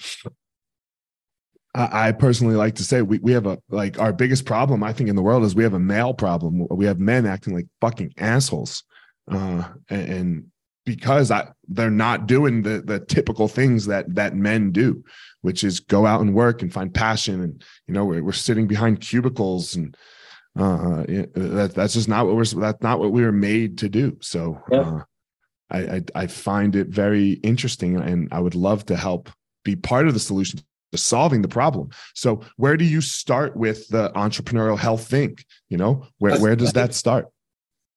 I, 1.75 2.09
I 2.09 2.11
personally 2.13 2.55
like 2.55 2.75
to 2.75 2.83
say 2.83 3.01
we, 3.01 3.19
we 3.19 3.33
have 3.33 3.45
a 3.45 3.59
like 3.69 3.99
our 3.99 4.13
biggest 4.13 4.45
problem 4.45 4.83
I 4.83 4.93
think 4.93 5.09
in 5.09 5.15
the 5.15 5.21
world 5.21 5.43
is 5.43 5.55
we 5.55 5.63
have 5.63 5.73
a 5.73 5.79
male 5.79 6.13
problem. 6.13 6.65
We 6.69 6.85
have 6.85 6.99
men 6.99 7.25
acting 7.25 7.55
like 7.55 7.67
fucking 7.81 8.13
assholes, 8.17 8.83
uh, 9.31 9.69
and, 9.89 10.09
and 10.11 10.45
because 10.85 11.29
I, 11.29 11.49
they're 11.67 11.91
not 11.91 12.25
doing 12.25 12.63
the 12.63 12.81
the 12.81 12.99
typical 12.99 13.47
things 13.47 13.85
that 13.85 14.15
that 14.15 14.35
men 14.35 14.71
do 14.71 15.03
which 15.41 15.63
is 15.63 15.79
go 15.79 16.05
out 16.05 16.21
and 16.21 16.33
work 16.33 16.61
and 16.61 16.73
find 16.73 16.93
passion. 16.93 17.41
And 17.41 17.63
you 17.87 17.93
know, 17.93 18.05
we're, 18.05 18.23
we're 18.23 18.31
sitting 18.31 18.67
behind 18.67 19.01
cubicles, 19.01 19.75
and 19.75 19.95
uh, 20.57 21.03
that, 21.05 21.71
that's 21.75 21.93
just 21.93 22.09
not 22.09 22.25
what 22.25 22.35
we're 22.35 22.45
that's 22.45 22.81
not 22.81 22.99
what 22.99 23.11
we 23.11 23.23
were 23.23 23.31
made 23.31 23.77
to 23.79 23.89
do. 23.89 24.17
So 24.21 24.61
yeah. 24.71 24.79
uh, 24.79 25.03
I, 25.71 25.79
I 25.79 26.01
I 26.15 26.27
find 26.27 26.75
it 26.75 26.87
very 26.87 27.33
interesting, 27.43 27.97
and 27.97 28.27
I 28.31 28.39
would 28.39 28.55
love 28.55 28.85
to 28.87 28.95
help 28.95 29.29
be 29.63 29.75
part 29.75 30.07
of 30.07 30.13
the 30.13 30.19
solution 30.19 30.59
to 30.91 30.97
solving 30.97 31.41
the 31.41 31.47
problem. 31.47 31.89
So 32.15 32.41
where 32.57 32.77
do 32.77 32.85
you 32.85 33.01
start 33.01 33.55
with 33.55 33.87
the 33.89 34.11
entrepreneurial 34.15 34.77
health 34.77 35.07
thing? 35.07 35.37
You 35.69 35.77
know, 35.77 36.05
where 36.17 36.39
where 36.39 36.55
does 36.55 36.73
that 36.73 36.93
start? 36.93 37.27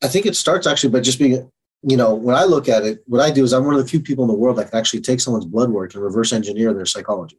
I 0.03 0.09
think 0.09 0.27
it 0.27 0.37
starts 0.37 0.67
actually 0.67 0.91
by 0.91 1.01
just 1.01 1.19
being 1.19 1.51
you 1.83 1.97
know, 1.97 2.15
when 2.15 2.37
I 2.37 2.45
look 2.45 2.69
at 2.69 2.85
it, 2.85 3.03
what 3.07 3.21
I 3.21 3.31
do 3.31 3.43
is 3.43 3.53
I'm 3.53 3.65
one 3.65 3.75
of 3.75 3.83
the 3.83 3.89
few 3.89 4.01
people 4.01 4.23
in 4.25 4.29
the 4.29 4.37
world 4.37 4.57
that 4.59 4.71
can 4.71 4.79
actually 4.79 5.01
take 5.01 5.21
someone's 5.21 5.45
blood 5.45 5.71
work 5.71 5.95
and 5.95 6.03
reverse 6.03 6.33
engineer 6.33 6.73
their 6.73 6.87
psychology. 6.87 7.39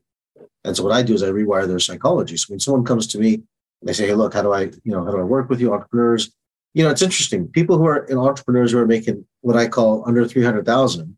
And 0.66 0.76
so 0.76 0.84
what 0.84 0.92
I 0.92 1.02
do 1.02 1.14
is 1.14 1.24
I 1.24 1.30
rewire 1.30 1.68
their 1.68 1.80
psychology. 1.80 2.36
So 2.38 2.48
when 2.50 2.60
someone 2.60 2.84
comes 2.84 3.08
to 3.08 3.20
me 3.20 3.36
and 3.36 3.44
they 3.84 3.94
say, 3.94 4.08
"Hey, 4.08 4.14
look, 4.14 4.34
how 4.34 4.42
do 4.42 4.54
I, 4.54 4.64
you 4.64 4.92
know, 4.92 5.04
how 5.04 5.12
do 5.12 5.20
I 5.20 5.24
work 5.24 5.50
with 5.50 5.62
you, 5.62 5.74
entrepreneurs?" 5.74 6.32
You 6.74 6.84
know, 6.84 6.90
it's 6.90 7.02
interesting. 7.02 7.48
People 7.48 7.78
who 7.78 7.86
are 7.86 8.06
in 8.06 8.18
entrepreneurs 8.18 8.72
who 8.72 8.80
are 8.80 8.88
making 8.88 9.26
what 9.42 9.56
I 9.56 9.68
call 9.68 10.04
under 10.08 10.28
three 10.28 10.44
hundred 10.44 10.66
thousand, 10.66 11.18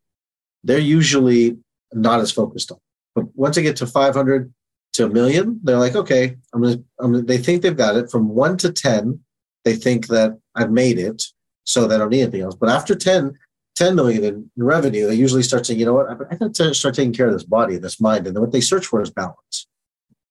they're 0.63 0.79
usually 0.79 1.57
not 1.93 2.19
as 2.19 2.31
focused 2.31 2.71
on. 2.71 2.79
But 3.13 3.25
once 3.35 3.55
they 3.55 3.63
get 3.63 3.77
to 3.77 3.87
five 3.87 4.15
hundred 4.15 4.53
to 4.93 5.05
a 5.05 5.09
million, 5.09 5.59
they're 5.63 5.77
like, 5.77 5.95
"Okay, 5.95 6.35
I'm 6.53 6.61
gonna, 6.61 6.77
I'm 6.99 7.11
gonna." 7.13 7.23
They 7.23 7.37
think 7.37 7.61
they've 7.61 7.75
got 7.75 7.95
it. 7.95 8.11
From 8.11 8.29
one 8.29 8.57
to 8.57 8.71
ten, 8.71 9.21
they 9.63 9.75
think 9.75 10.07
that 10.07 10.37
I've 10.55 10.71
made 10.71 10.99
it 10.99 11.23
so 11.65 11.87
they 11.87 11.97
don't 11.97 12.09
need 12.09 12.21
anything 12.21 12.41
else. 12.41 12.55
But 12.55 12.69
after 12.69 12.95
10, 12.95 13.33
10 13.75 13.95
million 13.95 14.23
in 14.23 14.63
revenue, 14.63 15.07
they 15.07 15.15
usually 15.15 15.43
start 15.43 15.65
saying, 15.65 15.79
you 15.79 15.85
know 15.85 15.93
what, 15.93 16.09
I 16.09 16.35
got 16.35 16.53
to 16.53 16.73
start 16.73 16.95
taking 16.95 17.13
care 17.13 17.27
of 17.27 17.33
this 17.33 17.43
body, 17.43 17.77
this 17.77 17.99
mind. 17.99 18.27
And 18.27 18.35
then 18.35 18.41
what 18.41 18.51
they 18.51 18.61
search 18.61 18.85
for 18.85 19.01
is 19.01 19.09
balance. 19.09 19.67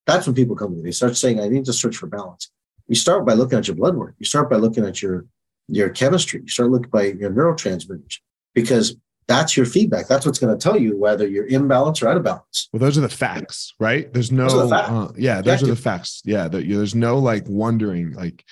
That's 0.06 0.26
when 0.26 0.36
people 0.36 0.56
come 0.56 0.70
to 0.70 0.76
me. 0.76 0.82
They 0.82 0.92
start 0.92 1.16
saying, 1.16 1.40
I 1.40 1.48
need 1.48 1.64
to 1.66 1.72
search 1.72 1.96
for 1.96 2.06
balance. 2.06 2.50
You 2.88 2.94
start 2.94 3.24
by 3.24 3.34
looking 3.34 3.58
at 3.58 3.66
your 3.66 3.76
blood 3.76 3.96
work. 3.96 4.14
You 4.18 4.26
start 4.26 4.50
by 4.50 4.56
looking 4.56 4.84
at 4.84 5.02
your 5.02 5.26
your 5.68 5.88
chemistry. 5.88 6.42
You 6.42 6.48
start 6.48 6.70
looking 6.70 6.90
by 6.90 7.04
your 7.04 7.30
neurotransmitters 7.30 8.18
because 8.54 8.96
that's 9.26 9.56
your 9.56 9.64
feedback. 9.64 10.06
That's 10.06 10.26
what's 10.26 10.38
going 10.38 10.56
to 10.56 10.62
tell 10.62 10.78
you 10.78 10.98
whether 10.98 11.26
you're 11.26 11.46
in 11.46 11.66
balance 11.66 12.02
or 12.02 12.08
out 12.08 12.18
of 12.18 12.24
balance. 12.24 12.68
Well, 12.72 12.80
those 12.80 12.98
are 12.98 13.02
the 13.02 13.08
facts, 13.08 13.72
right? 13.80 14.12
There's 14.12 14.30
no, 14.30 14.68
the 14.68 14.76
uh, 14.76 15.12
yeah, 15.16 15.40
those 15.40 15.62
are 15.62 15.66
the 15.66 15.76
facts. 15.76 16.20
Yeah, 16.24 16.48
the, 16.48 16.62
there's 16.62 16.94
no 16.94 17.18
like 17.18 17.44
wondering, 17.48 18.12
like 18.12 18.44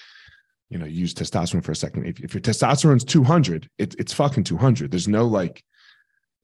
you 0.72 0.78
know, 0.78 0.86
use 0.86 1.12
testosterone 1.12 1.62
for 1.62 1.72
a 1.72 1.76
second. 1.76 2.06
If, 2.06 2.20
if 2.20 2.32
your 2.32 2.40
testosterone's 2.40 3.04
200, 3.04 3.68
it, 3.78 3.94
it's 3.98 4.14
fucking 4.14 4.44
200. 4.44 4.90
There's 4.90 5.06
no 5.06 5.26
like, 5.26 5.62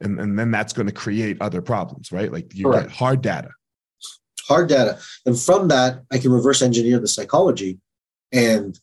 and, 0.00 0.20
and 0.20 0.38
then 0.38 0.50
that's 0.50 0.74
going 0.74 0.86
to 0.86 0.92
create 0.92 1.38
other 1.40 1.62
problems, 1.62 2.12
right? 2.12 2.30
Like 2.30 2.54
you 2.54 2.66
Correct. 2.66 2.88
get 2.88 2.96
hard 2.96 3.22
data. 3.22 3.48
Hard 4.48 4.68
data. 4.68 4.98
And 5.26 5.38
from 5.38 5.68
that, 5.68 6.02
I 6.10 6.18
can 6.18 6.32
reverse 6.32 6.62
engineer 6.62 6.98
the 6.98 7.08
psychology. 7.08 7.78
And 8.32 8.78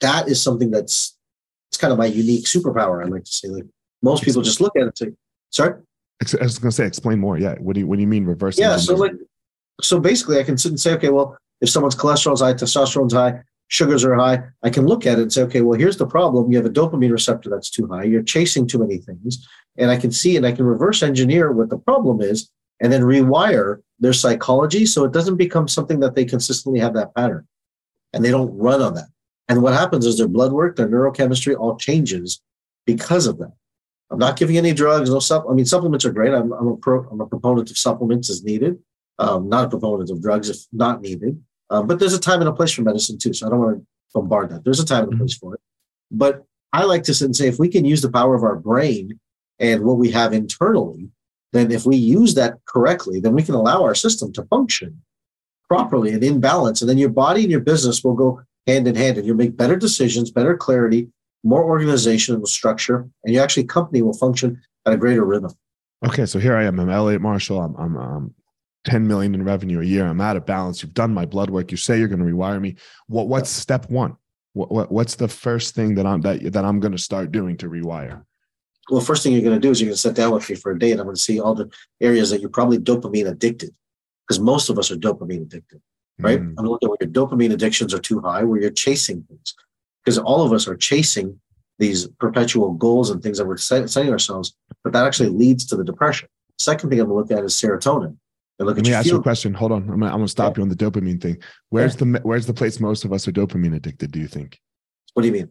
that 0.00 0.28
is 0.28 0.42
something 0.42 0.70
that's 0.70 1.16
it's 1.70 1.78
kind 1.78 1.92
of 1.92 1.98
my 1.98 2.06
unique 2.06 2.44
superpower. 2.44 3.04
I 3.04 3.08
like 3.08 3.24
to 3.24 3.32
say, 3.32 3.48
like 3.48 3.64
most 4.02 4.22
people 4.22 4.42
just 4.42 4.60
look 4.60 4.76
at 4.76 4.82
it 4.82 4.86
and 4.86 4.98
say, 4.98 5.08
sorry. 5.50 5.80
I 6.20 6.44
was 6.44 6.58
going 6.58 6.70
to 6.70 6.76
say, 6.76 6.86
explain 6.86 7.18
more. 7.18 7.38
Yeah. 7.38 7.54
What 7.58 7.74
do 7.74 7.80
you, 7.80 7.86
what 7.86 7.96
do 7.96 8.02
you 8.02 8.08
mean 8.08 8.24
reverse? 8.24 8.58
Yeah. 8.58 8.76
So 8.76 8.94
like, 8.94 9.12
so 9.80 10.00
basically 10.00 10.38
I 10.38 10.42
can 10.42 10.56
sit 10.56 10.70
and 10.70 10.80
say, 10.80 10.92
okay, 10.94 11.10
well, 11.10 11.36
if 11.60 11.68
someone's 11.68 11.96
cholesterol's 11.96 12.40
high, 12.40 12.54
testosterone's 12.54 13.12
high, 13.12 13.40
sugars 13.68 14.04
are 14.04 14.14
high, 14.14 14.42
I 14.62 14.70
can 14.70 14.86
look 14.86 15.06
at 15.06 15.18
it 15.18 15.22
and 15.22 15.32
say, 15.32 15.42
okay, 15.42 15.60
well, 15.60 15.78
here's 15.78 15.96
the 15.96 16.06
problem. 16.06 16.50
You 16.50 16.56
have 16.56 16.66
a 16.66 16.70
dopamine 16.70 17.10
receptor 17.10 17.50
that's 17.50 17.70
too 17.70 17.86
high. 17.88 18.04
You're 18.04 18.22
chasing 18.22 18.66
too 18.66 18.78
many 18.78 18.98
things. 18.98 19.46
And 19.76 19.90
I 19.90 19.96
can 19.96 20.12
see 20.12 20.36
and 20.36 20.46
I 20.46 20.52
can 20.52 20.64
reverse 20.64 21.02
engineer 21.02 21.52
what 21.52 21.68
the 21.68 21.78
problem 21.78 22.20
is 22.20 22.50
and 22.80 22.92
then 22.92 23.02
rewire 23.02 23.82
their 23.98 24.12
psychology 24.12 24.84
so 24.86 25.04
it 25.04 25.12
doesn't 25.12 25.36
become 25.36 25.68
something 25.68 26.00
that 26.00 26.14
they 26.14 26.24
consistently 26.24 26.80
have 26.80 26.94
that 26.94 27.14
pattern 27.14 27.46
and 28.12 28.24
they 28.24 28.30
don't 28.30 28.56
run 28.56 28.82
on 28.82 28.94
that. 28.94 29.08
And 29.48 29.62
what 29.62 29.72
happens 29.72 30.06
is 30.06 30.18
their 30.18 30.28
blood 30.28 30.52
work, 30.52 30.76
their 30.76 30.88
neurochemistry 30.88 31.58
all 31.58 31.76
changes 31.76 32.40
because 32.84 33.26
of 33.26 33.38
that. 33.38 33.52
I'm 34.10 34.18
not 34.18 34.36
giving 34.36 34.56
any 34.56 34.72
drugs, 34.72 35.10
no 35.10 35.18
sup. 35.18 35.46
I 35.48 35.52
mean, 35.52 35.64
supplements 35.64 36.04
are 36.04 36.12
great. 36.12 36.32
I'm, 36.32 36.52
I'm, 36.52 36.68
a, 36.68 36.76
pro, 36.76 37.04
I'm 37.10 37.20
a 37.20 37.26
proponent 37.26 37.70
of 37.70 37.78
supplements 37.78 38.30
as 38.30 38.44
needed, 38.44 38.78
um, 39.18 39.48
not 39.48 39.64
a 39.64 39.68
proponent 39.68 40.10
of 40.10 40.22
drugs 40.22 40.48
if 40.48 40.58
not 40.72 41.00
needed. 41.00 41.42
Um, 41.70 41.86
but 41.86 41.98
there's 41.98 42.14
a 42.14 42.20
time 42.20 42.40
and 42.40 42.48
a 42.48 42.52
place 42.52 42.72
for 42.72 42.82
medicine 42.82 43.18
too. 43.18 43.32
So 43.32 43.46
I 43.46 43.50
don't 43.50 43.58
want 43.58 43.78
to 43.78 43.86
bombard 44.14 44.50
that. 44.50 44.64
There's 44.64 44.80
a 44.80 44.86
time 44.86 45.04
and 45.04 45.08
a 45.08 45.10
mm-hmm. 45.12 45.20
place 45.20 45.36
for 45.36 45.54
it. 45.54 45.60
But 46.10 46.44
I 46.72 46.84
like 46.84 47.02
to 47.04 47.14
sit 47.14 47.24
and 47.24 47.36
say 47.36 47.48
if 47.48 47.58
we 47.58 47.68
can 47.68 47.84
use 47.84 48.02
the 48.02 48.10
power 48.10 48.34
of 48.34 48.44
our 48.44 48.56
brain 48.56 49.18
and 49.58 49.84
what 49.84 49.98
we 49.98 50.10
have 50.12 50.32
internally, 50.32 51.08
then 51.52 51.70
if 51.70 51.86
we 51.86 51.96
use 51.96 52.34
that 52.34 52.58
correctly, 52.66 53.20
then 53.20 53.34
we 53.34 53.42
can 53.42 53.54
allow 53.54 53.82
our 53.82 53.94
system 53.94 54.32
to 54.32 54.44
function 54.44 55.02
properly 55.68 56.12
and 56.12 56.22
in 56.22 56.40
balance. 56.40 56.80
And 56.80 56.88
then 56.88 56.98
your 56.98 57.08
body 57.08 57.42
and 57.42 57.50
your 57.50 57.60
business 57.60 58.04
will 58.04 58.14
go 58.14 58.40
hand 58.66 58.86
in 58.88 58.94
hand 58.94 59.16
and 59.16 59.26
you'll 59.26 59.36
make 59.36 59.56
better 59.56 59.76
decisions, 59.76 60.30
better 60.30 60.56
clarity, 60.56 61.08
more 61.44 61.64
organization 61.64 62.34
organizational 62.34 62.46
structure, 62.46 63.08
and 63.24 63.34
your 63.34 63.42
actually 63.42 63.64
company 63.64 64.02
will 64.02 64.12
function 64.12 64.60
at 64.84 64.92
a 64.92 64.96
greater 64.96 65.24
rhythm. 65.24 65.52
Okay, 66.04 66.26
so 66.26 66.38
here 66.38 66.56
I 66.56 66.64
am. 66.64 66.78
I'm 66.78 66.90
Elliot 66.90 67.22
Marshall. 67.22 67.60
I'm, 67.60 67.74
I'm, 67.76 67.96
I'm 67.96 68.34
10 68.84 69.06
million 69.06 69.34
in 69.34 69.44
revenue 69.44 69.80
a 69.80 69.84
year. 69.84 70.06
I'm 70.06 70.20
out 70.20 70.36
of 70.36 70.44
balance. 70.44 70.82
You've 70.82 70.94
done 70.94 71.14
my 71.14 71.24
blood 71.24 71.50
work. 71.50 71.70
You 71.70 71.76
say 71.76 71.98
you're 71.98 72.08
going 72.08 72.24
to 72.24 72.24
rewire 72.24 72.60
me. 72.60 72.76
What 73.06 73.28
what's 73.28 73.50
step 73.50 73.88
one? 73.90 74.16
What, 74.52 74.70
what 74.70 74.92
what's 74.92 75.16
the 75.16 75.28
first 75.28 75.74
thing 75.74 75.94
that 75.96 76.06
I'm 76.06 76.20
that 76.22 76.52
that 76.52 76.64
I'm 76.64 76.80
going 76.80 76.92
to 76.92 76.98
start 76.98 77.32
doing 77.32 77.56
to 77.58 77.68
rewire? 77.68 78.24
Well, 78.90 79.00
first 79.00 79.22
thing 79.22 79.32
you're 79.32 79.42
going 79.42 79.54
to 79.54 79.60
do 79.60 79.70
is 79.70 79.80
you're 79.80 79.88
going 79.88 79.94
to 79.94 80.00
sit 80.00 80.14
down 80.14 80.32
with 80.32 80.48
me 80.48 80.54
for 80.56 80.72
a 80.72 80.78
day, 80.78 80.92
and 80.92 81.00
I'm 81.00 81.06
going 81.06 81.16
to 81.16 81.20
see 81.20 81.40
all 81.40 81.54
the 81.54 81.70
areas 82.00 82.30
that 82.30 82.40
you're 82.40 82.50
probably 82.50 82.78
dopamine 82.78 83.28
addicted, 83.28 83.74
because 84.26 84.40
most 84.40 84.68
of 84.68 84.78
us 84.78 84.90
are 84.90 84.96
dopamine 84.96 85.42
addicted, 85.42 85.80
right? 86.18 86.40
Mm. 86.40 86.48
I'm 86.50 86.54
going 86.54 86.66
to 86.66 86.70
look 86.70 86.82
at 86.82 86.88
where 86.88 86.98
your 87.00 87.10
dopamine 87.10 87.52
addictions 87.52 87.92
are 87.92 87.98
too 87.98 88.20
high, 88.20 88.44
where 88.44 88.60
you're 88.60 88.70
chasing 88.70 89.22
things, 89.22 89.54
because 90.04 90.18
all 90.18 90.42
of 90.42 90.52
us 90.52 90.68
are 90.68 90.76
chasing 90.76 91.40
these 91.78 92.06
perpetual 92.20 92.72
goals 92.72 93.10
and 93.10 93.22
things 93.22 93.38
that 93.38 93.46
we're 93.46 93.56
setting 93.56 94.10
ourselves, 94.10 94.54
but 94.82 94.92
that 94.92 95.04
actually 95.04 95.28
leads 95.28 95.66
to 95.66 95.76
the 95.76 95.84
depression. 95.84 96.28
Second 96.58 96.90
thing 96.90 97.00
I'm 97.00 97.08
going 97.08 97.26
to 97.26 97.34
look 97.34 97.38
at 97.38 97.44
is 97.44 97.54
serotonin. 97.54 98.16
And 98.58 98.66
look 98.66 98.76
Let 98.76 98.86
me 98.86 98.94
ask 98.94 99.06
you 99.06 99.16
a 99.16 99.22
question. 99.22 99.52
Hold 99.52 99.72
on. 99.72 99.82
I'm 99.90 100.02
I'm 100.02 100.10
gonna 100.12 100.28
stop 100.28 100.56
yeah. 100.56 100.60
you 100.60 100.62
on 100.62 100.68
the 100.70 100.76
dopamine 100.76 101.20
thing. 101.20 101.36
Where's 101.68 101.94
yeah. 101.94 102.12
the 102.12 102.20
where's 102.22 102.46
the 102.46 102.54
place 102.54 102.80
most 102.80 103.04
of 103.04 103.12
us 103.12 103.28
are 103.28 103.32
dopamine 103.32 103.76
addicted? 103.76 104.12
Do 104.12 104.18
you 104.18 104.26
think? 104.26 104.58
What 105.12 105.22
do 105.22 105.28
you 105.28 105.34
mean? 105.34 105.50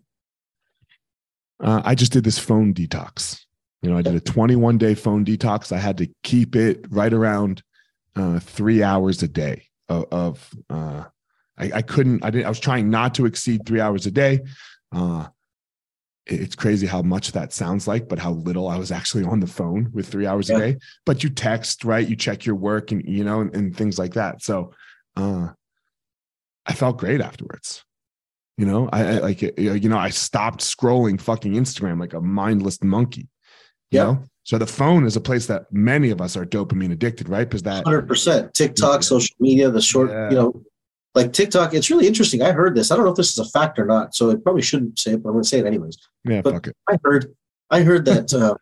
Uh, 1.62 1.82
I 1.86 1.96
just 1.96 2.12
did 2.12 2.24
this 2.24 2.40
phone 2.40 2.74
detox. 2.74 3.42
You 3.82 3.90
know, 3.90 3.98
I 3.98 4.02
did 4.02 4.16
a 4.16 4.20
21 4.20 4.78
day 4.78 4.96
phone 4.96 5.24
detox. 5.24 5.72
I 5.72 5.78
had 5.78 5.98
to 6.00 6.08
keep 6.24 6.56
it 6.56 6.86
right 6.90 7.14
around 7.14 7.62
uh, 8.16 8.40
three 8.40 8.84
hours 8.84 9.22
a 9.24 9.28
day 9.28 9.68
of. 9.90 10.06
of 10.12 10.50
uh, 10.70 11.04
I, 11.58 11.72
I, 11.76 11.82
couldn't. 11.82 12.24
I 12.24 12.32
didn't. 12.32 12.48
I 12.48 12.50
was 12.50 12.60
trying 12.60 12.90
not 12.90 13.16
to 13.16 13.26
exceed 13.26 13.66
three 13.66 13.80
hours 13.80 14.06
a 14.06 14.12
day. 14.12 14.42
Uh, 14.92 15.28
it's 16.26 16.56
crazy 16.56 16.88
how 16.88 17.02
much 17.02 17.32
that 17.34 17.54
sounds 17.54 17.88
like, 17.88 18.10
but 18.10 18.20
how 18.20 18.32
little 18.32 18.68
I 18.68 18.78
was 18.78 18.92
actually 18.92 19.24
on 19.24 19.40
the 19.40 19.48
phone 19.48 19.90
with 19.94 20.08
three 20.08 20.26
hours 20.26 20.50
yeah. 20.50 20.58
a 20.58 20.60
day. 20.60 20.78
But 21.06 21.24
you 21.24 21.30
text, 21.30 21.86
right? 21.86 22.08
You 22.08 22.16
check 22.16 22.46
your 22.46 22.56
work 22.56 22.92
and 22.92 23.08
you 23.08 23.24
know, 23.24 23.42
and, 23.42 23.56
and 23.56 23.78
things 23.78 24.00
like 24.00 24.16
that. 24.16 24.42
So 24.42 24.74
uh 25.16 25.50
I 26.66 26.74
felt 26.74 26.98
great 26.98 27.22
afterwards. 27.22 27.84
You 28.58 28.66
know, 28.66 28.90
I, 28.94 29.04
I 29.04 29.18
like 29.20 29.42
you 29.42 29.90
know, 29.90 29.98
I 29.98 30.10
stopped 30.10 30.62
scrolling 30.62 31.20
fucking 31.20 31.54
Instagram 31.54 32.00
like 32.00 32.14
a 32.14 32.22
mindless 32.22 32.82
monkey. 32.82 33.28
You 33.92 34.00
yeah. 34.00 34.04
know? 34.04 34.24
So 34.44 34.60
the 34.60 34.68
phone 34.68 35.06
is 35.06 35.16
a 35.16 35.22
place 35.22 35.48
that 35.48 35.66
many 35.72 36.12
of 36.12 36.22
us 36.22 36.38
are 36.38 36.46
dopamine 36.46 36.92
addicted, 36.92 37.28
right? 37.28 37.50
Because 37.50 37.64
that 37.64 37.84
100% 37.84 38.54
TikTok, 38.54 38.98
yeah. 38.98 39.00
social 39.00 39.36
media, 39.40 39.72
the 39.72 39.82
short, 39.82 40.12
yeah. 40.12 40.30
you 40.30 40.36
know, 40.36 40.64
like 41.16 41.34
TikTok, 41.34 41.74
it's 41.74 41.90
really 41.90 42.06
interesting. 42.06 42.44
I 42.44 42.52
heard 42.52 42.76
this. 42.76 42.92
I 42.92 42.96
don't 42.96 43.06
know 43.06 43.12
if 43.12 43.18
this 43.18 43.32
is 43.32 43.40
a 43.40 43.50
fact 43.50 43.80
or 43.80 43.86
not, 43.86 44.14
so 44.14 44.30
I 44.30 44.36
probably 44.36 44.62
shouldn't 44.62 45.00
say 45.00 45.14
it, 45.14 45.24
but 45.24 45.30
I'm 45.30 45.34
going 45.34 45.44
to 45.44 45.50
say 45.50 45.60
it 45.60 45.66
anyways. 45.66 45.98
Yeah, 46.26 46.42
but 46.42 46.54
fuck 46.54 46.68
it. 46.68 46.78
I 46.88 47.00
heard, 47.04 47.34
I 47.72 47.82
heard 47.82 48.06
that, 48.06 48.34
uh, 48.34 48.56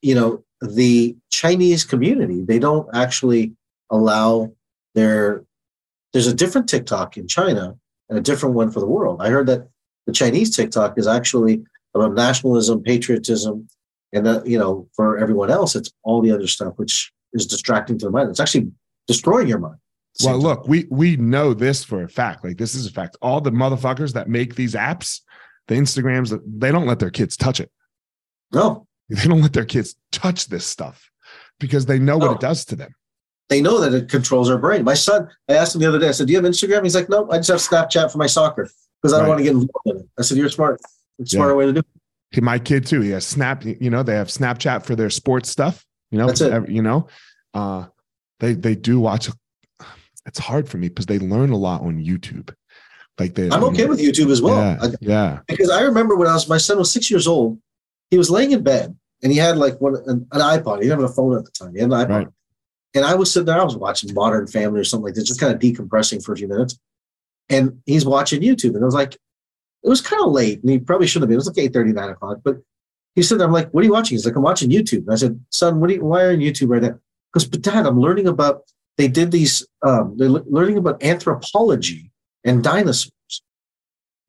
you 0.00 0.14
know, 0.14 0.42
the 0.62 1.16
Chinese 1.30 1.84
community 1.84 2.42
they 2.42 2.58
don't 2.58 2.88
actually 2.94 3.52
allow 3.90 4.52
their. 4.94 5.44
There's 6.14 6.28
a 6.28 6.34
different 6.34 6.68
TikTok 6.68 7.18
in 7.18 7.28
China 7.28 7.76
and 8.08 8.18
a 8.18 8.22
different 8.22 8.54
one 8.54 8.70
for 8.70 8.80
the 8.80 8.86
world. 8.86 9.20
I 9.20 9.30
heard 9.30 9.46
that 9.46 9.68
the 10.06 10.12
Chinese 10.12 10.54
TikTok 10.54 10.98
is 10.98 11.06
actually 11.06 11.64
about 11.94 12.14
nationalism, 12.14 12.82
patriotism, 12.82 13.68
and 14.12 14.26
that 14.26 14.46
you 14.46 14.58
know, 14.58 14.88
for 14.94 15.18
everyone 15.18 15.50
else, 15.50 15.74
it's 15.74 15.92
all 16.02 16.20
the 16.20 16.30
other 16.30 16.46
stuff 16.46 16.74
which 16.76 17.12
is 17.32 17.46
distracting 17.46 17.98
to 17.98 18.06
the 18.06 18.10
mind. 18.10 18.30
It's 18.30 18.40
actually 18.40 18.70
destroying 19.06 19.48
your 19.48 19.58
mind. 19.58 19.76
Well, 20.22 20.38
look, 20.38 20.68
we 20.68 20.86
we 20.90 21.16
know 21.16 21.54
this 21.54 21.82
for 21.82 22.02
a 22.02 22.08
fact. 22.08 22.44
Like 22.44 22.56
this 22.56 22.74
is 22.74 22.86
a 22.86 22.92
fact. 22.92 23.16
All 23.20 23.40
the 23.40 23.50
motherfuckers 23.50 24.12
that 24.12 24.28
make 24.28 24.54
these 24.54 24.74
apps, 24.74 25.20
the 25.66 25.74
Instagrams, 25.74 26.38
they 26.46 26.70
don't 26.70 26.86
let 26.86 27.00
their 27.00 27.10
kids 27.10 27.36
touch 27.36 27.58
it. 27.58 27.70
No, 28.52 28.86
they 29.08 29.26
don't 29.26 29.42
let 29.42 29.52
their 29.52 29.64
kids 29.64 29.96
touch 30.12 30.46
this 30.46 30.64
stuff 30.64 31.10
because 31.58 31.86
they 31.86 31.98
know 31.98 32.18
no. 32.18 32.28
what 32.28 32.34
it 32.36 32.40
does 32.40 32.64
to 32.66 32.76
them. 32.76 32.94
They 33.48 33.60
know 33.60 33.78
that 33.80 33.92
it 33.92 34.08
controls 34.08 34.48
our 34.50 34.58
brain. 34.58 34.84
My 34.84 34.94
son, 34.94 35.28
I 35.48 35.54
asked 35.54 35.74
him 35.74 35.80
the 35.82 35.88
other 35.88 35.98
day. 35.98 36.08
I 36.08 36.12
said, 36.12 36.26
"Do 36.26 36.32
you 36.32 36.42
have 36.42 36.50
Instagram?" 36.50 36.82
He's 36.82 36.94
like, 36.94 37.08
"No, 37.08 37.30
I 37.30 37.38
just 37.38 37.50
have 37.50 37.60
Snapchat 37.60 38.10
for 38.10 38.18
my 38.18 38.26
soccer 38.26 38.68
because 39.02 39.12
I 39.12 39.18
don't 39.18 39.24
right. 39.24 39.28
want 39.28 39.38
to 39.38 39.44
get 39.44 39.52
involved 39.52 39.86
in 39.86 39.96
it." 39.98 40.08
I 40.18 40.22
said, 40.22 40.38
"You're 40.38 40.48
smart. 40.48 40.80
It's 41.18 41.34
yeah. 41.34 41.52
way 41.52 41.66
to 41.66 41.72
do 41.72 41.80
it." 41.80 42.42
My 42.42 42.58
kid 42.58 42.86
too. 42.86 43.00
He 43.00 43.10
has 43.10 43.26
Snap. 43.26 43.64
You 43.64 43.90
know, 43.90 44.02
they 44.02 44.14
have 44.14 44.28
Snapchat 44.28 44.84
for 44.84 44.96
their 44.96 45.10
sports 45.10 45.50
stuff. 45.50 45.84
You 46.10 46.18
know, 46.18 46.26
That's 46.26 46.40
it. 46.40 46.68
you 46.68 46.82
know, 46.82 47.08
uh, 47.52 47.86
they 48.40 48.54
they 48.54 48.74
do 48.74 48.98
watch 48.98 49.28
it's 50.26 50.38
hard 50.38 50.68
for 50.68 50.78
me 50.78 50.88
because 50.88 51.06
they 51.06 51.18
learn 51.18 51.50
a 51.50 51.56
lot 51.56 51.82
on 51.82 52.02
YouTube. 52.02 52.54
Like 53.18 53.34
they, 53.34 53.50
I'm 53.50 53.64
okay 53.64 53.86
with 53.86 54.00
YouTube 54.00 54.30
as 54.30 54.42
well. 54.42 54.78
Yeah, 54.82 54.88
yeah. 55.00 55.38
Because 55.46 55.70
I 55.70 55.82
remember 55.82 56.16
when 56.16 56.28
I 56.28 56.34
was 56.34 56.48
my 56.48 56.58
son 56.58 56.78
was 56.78 56.90
six 56.90 57.10
years 57.10 57.28
old, 57.28 57.60
he 58.10 58.18
was 58.18 58.30
laying 58.30 58.52
in 58.52 58.62
bed 58.62 58.96
and 59.22 59.30
he 59.30 59.38
had 59.38 59.56
like 59.56 59.80
one 59.80 59.96
an, 60.06 60.26
an 60.32 60.40
iPod. 60.40 60.76
He 60.76 60.88
didn't 60.88 61.00
have 61.00 61.10
a 61.10 61.12
phone 61.12 61.36
at 61.36 61.44
the 61.44 61.50
time. 61.52 61.74
He 61.74 61.80
had 61.80 61.92
an 61.92 61.96
iPod. 61.96 62.08
Right. 62.08 62.28
And 62.94 63.04
I 63.04 63.14
was 63.14 63.32
sitting 63.32 63.46
there, 63.46 63.60
I 63.60 63.64
was 63.64 63.76
watching 63.76 64.14
Modern 64.14 64.46
Family 64.46 64.80
or 64.80 64.84
something 64.84 65.06
like 65.06 65.14
this, 65.14 65.24
just 65.24 65.40
kind 65.40 65.52
of 65.52 65.60
decompressing 65.60 66.24
for 66.24 66.32
a 66.32 66.36
few 66.36 66.48
minutes. 66.48 66.78
And 67.48 67.80
he's 67.86 68.06
watching 68.06 68.40
YouTube. 68.40 68.74
And 68.74 68.82
I 68.82 68.86
was 68.86 68.94
like, 68.94 69.14
it 69.14 69.88
was 69.88 70.00
kind 70.00 70.22
of 70.22 70.32
late. 70.32 70.62
And 70.62 70.70
he 70.70 70.78
probably 70.78 71.06
shouldn't 71.06 71.24
have 71.24 71.28
been. 71.28 71.34
It 71.34 71.38
was 71.38 71.46
like 71.48 71.58
8 71.58 71.72
30, 71.72 71.92
9 71.92 72.08
o'clock. 72.10 72.38
But 72.44 72.58
he 73.14 73.22
said, 73.22 73.40
I'm 73.40 73.52
like, 73.52 73.70
what 73.70 73.82
are 73.82 73.84
you 73.84 73.92
watching? 73.92 74.14
He's 74.16 74.24
like, 74.24 74.36
I'm 74.36 74.42
watching 74.42 74.70
YouTube. 74.70 75.04
And 75.04 75.12
I 75.12 75.16
said, 75.16 75.38
son, 75.50 75.80
what 75.80 75.90
are 75.90 75.94
you, 75.94 76.04
why 76.04 76.22
are 76.22 76.32
you 76.32 76.48
on 76.48 76.52
YouTube 76.52 76.68
right 76.68 76.82
now? 76.82 76.98
Because, 77.32 77.46
but 77.46 77.62
dad, 77.62 77.86
I'm 77.86 78.00
learning 78.00 78.28
about 78.28 78.62
they 78.96 79.08
did 79.08 79.32
these, 79.32 79.66
um, 79.82 80.14
they're 80.16 80.28
learning 80.28 80.78
about 80.78 81.02
anthropology 81.02 82.12
and 82.44 82.62
dinosaurs 82.62 83.10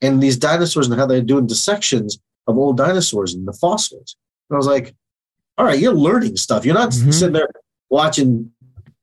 and 0.01 0.21
these 0.21 0.37
dinosaurs 0.37 0.87
and 0.87 0.99
how 0.99 1.05
they're 1.05 1.21
doing 1.21 1.47
dissections 1.47 2.19
of 2.47 2.57
old 2.57 2.77
dinosaurs 2.77 3.33
and 3.33 3.47
the 3.47 3.53
fossils. 3.53 4.15
And 4.49 4.55
I 4.55 4.57
was 4.57 4.67
like, 4.67 4.95
all 5.57 5.65
right, 5.65 5.79
you're 5.79 5.93
learning 5.93 6.37
stuff. 6.37 6.65
You're 6.65 6.75
not 6.75 6.89
mm-hmm. 6.89 7.11
sitting 7.11 7.33
there 7.33 7.49
watching, 7.89 8.51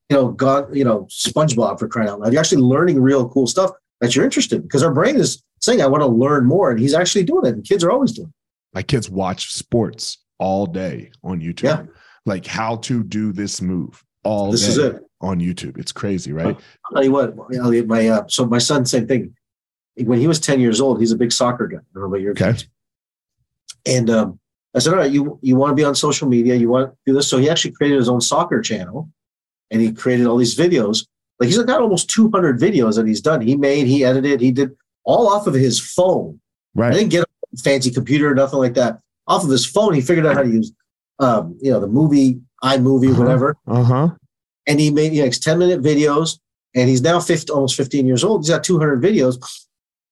you 0.09 0.17
know, 0.17 0.29
God, 0.29 0.75
you 0.75 0.83
know, 0.83 1.07
SpongeBob 1.09 1.79
for 1.79 1.87
crying 1.87 2.09
out 2.09 2.19
loud. 2.19 2.33
You're 2.33 2.39
actually 2.39 2.61
learning 2.61 3.01
real 3.01 3.27
cool 3.29 3.47
stuff 3.47 3.71
that 4.01 4.15
you're 4.15 4.25
interested 4.25 4.57
in 4.57 4.61
because 4.63 4.83
our 4.83 4.93
brain 4.93 5.15
is 5.15 5.43
saying, 5.61 5.81
I 5.81 5.87
want 5.87 6.01
to 6.01 6.07
learn 6.07 6.45
more. 6.45 6.71
And 6.71 6.79
he's 6.79 6.93
actually 6.93 7.23
doing 7.23 7.45
it. 7.45 7.55
And 7.55 7.63
kids 7.63 7.83
are 7.83 7.91
always 7.91 8.11
doing 8.11 8.27
it. 8.27 8.33
My 8.73 8.83
kids 8.83 9.09
watch 9.09 9.53
sports 9.53 10.19
all 10.39 10.65
day 10.65 11.11
on 11.23 11.39
YouTube. 11.39 11.63
Yeah. 11.63 11.83
Like 12.25 12.45
how 12.45 12.77
to 12.77 13.03
do 13.03 13.31
this 13.31 13.61
move 13.61 14.03
all 14.23 14.51
this 14.51 14.61
day. 14.61 14.67
is 14.67 14.77
it 14.77 15.03
on 15.21 15.39
YouTube. 15.39 15.77
It's 15.77 15.91
crazy, 15.91 16.33
right? 16.33 16.55
I'll 16.55 16.93
tell 16.93 17.03
you 17.03 17.11
what, 17.11 17.33
Elliot, 17.55 17.87
my 17.87 18.07
uh, 18.07 18.23
so 18.27 18.45
my 18.45 18.57
son, 18.57 18.85
same 18.85 19.07
thing. 19.07 19.35
When 19.95 20.19
he 20.19 20.27
was 20.27 20.39
10 20.39 20.59
years 20.59 20.81
old, 20.81 20.99
he's 20.99 21.11
a 21.11 21.17
big 21.17 21.31
soccer 21.31 21.67
guy. 21.67 21.77
I 21.77 21.81
don't 21.93 22.03
know 22.03 22.07
about 22.07 22.21
your 22.21 22.31
okay. 22.31 22.51
kids. 22.51 22.67
And 23.85 24.09
um, 24.09 24.39
I 24.75 24.79
said, 24.79 24.93
all 24.93 24.99
right, 24.99 25.11
you 25.11 25.39
you 25.41 25.55
want 25.55 25.71
to 25.71 25.75
be 25.75 25.83
on 25.83 25.95
social 25.95 26.27
media, 26.27 26.55
you 26.55 26.69
want 26.69 26.91
to 26.91 26.97
do 27.05 27.13
this. 27.13 27.29
So 27.29 27.37
he 27.37 27.49
actually 27.49 27.71
created 27.71 27.97
his 27.97 28.09
own 28.09 28.21
soccer 28.21 28.61
channel 28.61 29.09
and 29.71 29.81
he 29.81 29.91
created 29.91 30.27
all 30.27 30.37
these 30.37 30.55
videos. 30.55 31.05
Like 31.39 31.47
he's 31.47 31.57
got 31.57 31.81
almost 31.81 32.09
200 32.09 32.59
videos 32.59 32.95
that 32.95 33.07
he's 33.07 33.21
done. 33.21 33.41
He 33.41 33.55
made, 33.55 33.87
he 33.87 34.05
edited, 34.05 34.39
he 34.41 34.51
did 34.51 34.71
all 35.03 35.27
off 35.27 35.47
of 35.47 35.53
his 35.53 35.79
phone. 35.79 36.39
Right. 36.75 36.93
I 36.93 36.97
didn't 36.97 37.09
get 37.09 37.23
a 37.23 37.57
fancy 37.57 37.91
computer 37.91 38.31
or 38.31 38.35
nothing 38.35 38.59
like 38.59 38.75
that. 38.75 38.99
Off 39.27 39.43
of 39.43 39.49
his 39.49 39.65
phone, 39.65 39.93
he 39.93 40.01
figured 40.01 40.25
out 40.25 40.35
how 40.35 40.43
to 40.43 40.49
use, 40.49 40.71
um, 41.19 41.57
you 41.61 41.71
know, 41.71 41.79
the 41.79 41.87
movie, 41.87 42.41
iMovie, 42.63 43.11
uh-huh. 43.11 43.21
whatever. 43.21 43.57
Uh 43.67 43.83
huh 43.83 44.09
and 44.67 44.79
he 44.79 44.91
made 44.91 45.11
he 45.11 45.21
makes 45.21 45.39
10 45.39 45.59
minute 45.59 45.81
videos 45.81 46.39
And 46.75 46.89
he's 46.89 47.01
now 47.01 47.19
50, 47.19 47.51
almost 47.51 47.75
15 47.75 48.07
years 48.07 48.23
old. 48.23 48.41
He's 48.41 48.49
got 48.49 48.63
200 48.63 49.01
videos 49.01 49.37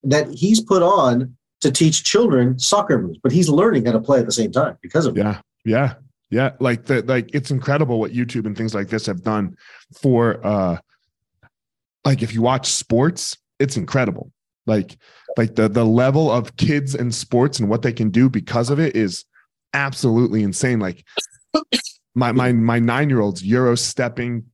that 0.03 0.29
he's 0.29 0.61
put 0.61 0.83
on 0.83 1.35
to 1.61 1.71
teach 1.71 2.03
children 2.03 2.57
soccer 2.57 2.99
moves, 2.99 3.19
but 3.21 3.31
he's 3.31 3.49
learning 3.49 3.85
how 3.85 3.91
to 3.91 3.99
play 3.99 4.19
at 4.19 4.25
the 4.25 4.31
same 4.31 4.51
time 4.51 4.77
because 4.81 5.05
of 5.05 5.15
yeah, 5.15 5.39
it. 5.39 5.45
Yeah. 5.65 5.73
Yeah. 5.73 5.93
Yeah, 6.31 6.51
like 6.59 6.85
the, 6.85 7.01
like 7.03 7.35
it's 7.35 7.51
incredible 7.51 7.99
what 7.99 8.13
YouTube 8.13 8.45
and 8.45 8.57
things 8.57 8.73
like 8.73 8.87
this 8.87 9.05
have 9.05 9.21
done 9.21 9.57
for, 10.01 10.45
uh, 10.47 10.77
like 12.05 12.23
if 12.23 12.33
you 12.33 12.41
watch 12.41 12.71
sports, 12.71 13.37
it's 13.59 13.75
incredible. 13.75 14.31
Like, 14.65 14.97
like 15.37 15.55
the, 15.55 15.67
the 15.67 15.83
level 15.83 16.31
of 16.31 16.55
kids 16.55 16.95
and 16.95 17.13
sports 17.13 17.59
and 17.59 17.69
what 17.69 17.81
they 17.81 17.91
can 17.91 18.09
do 18.09 18.29
because 18.29 18.69
of 18.69 18.79
it 18.79 18.95
is 18.95 19.25
absolutely 19.73 20.41
insane. 20.43 20.79
Like 20.79 21.05
my, 22.15 22.31
my, 22.31 22.53
my 22.53 22.79
nine-year-old's 22.79 23.43
Euro 23.43 23.75
stepping 23.75 24.45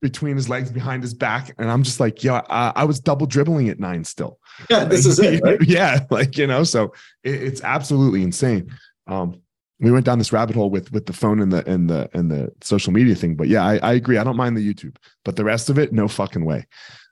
between 0.00 0.34
his 0.34 0.48
legs 0.48 0.70
behind 0.70 1.02
his 1.02 1.14
back. 1.14 1.54
And 1.58 1.70
I'm 1.70 1.84
just 1.84 2.00
like, 2.00 2.24
yeah, 2.24 2.42
I, 2.50 2.72
I 2.74 2.84
was 2.84 2.98
double 2.98 3.26
dribbling 3.26 3.68
at 3.68 3.78
nine 3.78 4.02
still. 4.02 4.40
Yeah, 4.68 4.84
this 4.84 5.06
is 5.06 5.20
it. 5.20 5.40
Right? 5.42 5.58
yeah. 5.66 6.00
Like, 6.10 6.36
you 6.36 6.48
know, 6.48 6.64
so 6.64 6.92
it, 7.22 7.40
it's 7.42 7.62
absolutely 7.62 8.22
insane. 8.22 8.74
Um, 9.06 9.41
we 9.82 9.90
went 9.90 10.06
down 10.06 10.18
this 10.18 10.32
rabbit 10.32 10.54
hole 10.54 10.70
with 10.70 10.92
with 10.92 11.06
the 11.06 11.12
phone 11.12 11.40
and 11.40 11.52
the 11.52 11.68
and 11.68 11.90
the 11.90 12.08
and 12.14 12.30
the 12.30 12.52
social 12.62 12.92
media 12.92 13.14
thing. 13.14 13.34
But 13.34 13.48
yeah, 13.48 13.64
I, 13.64 13.78
I 13.78 13.92
agree. 13.94 14.16
I 14.16 14.24
don't 14.24 14.36
mind 14.36 14.56
the 14.56 14.74
YouTube, 14.74 14.96
but 15.24 15.36
the 15.36 15.44
rest 15.44 15.68
of 15.68 15.78
it, 15.78 15.92
no 15.92 16.08
fucking 16.08 16.44
way. 16.44 16.66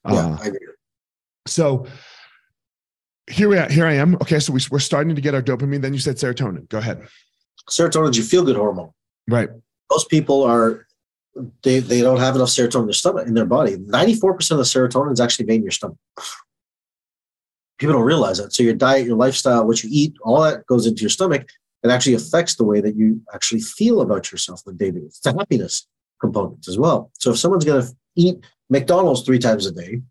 Yeah, 0.09 0.15
uh, 0.15 0.39
I 0.41 0.47
agree. 0.47 0.59
So 1.47 1.87
here 3.29 3.49
we 3.49 3.59
are, 3.59 3.69
here 3.69 3.87
I 3.87 3.95
am. 3.95 4.15
Okay, 4.17 4.39
so 4.39 4.53
we, 4.53 4.61
we're 4.71 4.79
starting 4.79 5.15
to 5.15 5.21
get 5.21 5.35
our 5.35 5.43
dopamine. 5.43 5.83
Then 5.83 5.93
you 5.93 5.99
said 5.99 6.17
serotonin. 6.17 6.69
Go 6.69 6.79
ahead. 6.79 7.07
Serotonin 7.69 8.11
is 8.11 8.17
your 8.17 8.27
feel 8.27 8.45
good 8.45 8.57
hormone. 8.57 8.91
Right. 9.29 9.49
Most 9.91 10.09
people 10.09 10.45
are 10.45 10.87
they 11.63 11.81
they 11.81 12.01
don't 12.01 12.21
have 12.21 12.37
enough 12.37 12.49
serotonin 12.49 12.81
in 12.81 12.87
their 12.87 12.93
stomach 12.93 13.27
in 13.27 13.35
their 13.35 13.47
body. 13.47 13.77
Ninety 13.79 14.15
four 14.15 14.35
percent 14.35 14.61
of 14.61 14.67
the 14.67 14.71
serotonin 14.71 15.13
is 15.13 15.21
actually 15.21 15.47
made 15.47 15.57
in 15.57 15.63
your 15.63 15.73
stomach. 15.73 15.99
People 17.79 17.95
don't 17.95 18.05
realize 18.05 18.39
that. 18.39 18.53
So 18.53 18.63
your 18.63 18.75
diet, 18.75 19.07
your 19.07 19.17
lifestyle, 19.17 19.67
what 19.67 19.83
you 19.83 19.89
eat, 19.91 20.15
all 20.23 20.43
that 20.43 20.67
goes 20.67 20.87
into 20.87 21.01
your 21.01 21.11
stomach. 21.11 21.49
It 21.83 21.91
actually 21.91 22.15
affects 22.15 22.57
the 22.57 22.65
way 22.65 22.81
that 22.81 22.95
you 22.95 23.23
actually 23.33 23.61
feel 23.61 24.01
about 24.01 24.31
yourself 24.31 24.63
on 24.67 24.77
day 24.77 24.91
to 24.91 25.01
day. 25.01 25.07
It's 25.07 25.25
happiness 25.25 25.87
components 26.21 26.69
as 26.69 26.79
well. 26.79 27.11
So 27.19 27.31
if 27.31 27.39
someone's 27.39 27.65
going 27.65 27.83
to 27.83 27.89
eat 28.17 28.45
McDonald's 28.69 29.23
three 29.23 29.39
times 29.39 29.67
a 29.67 29.73
day 29.73 30.03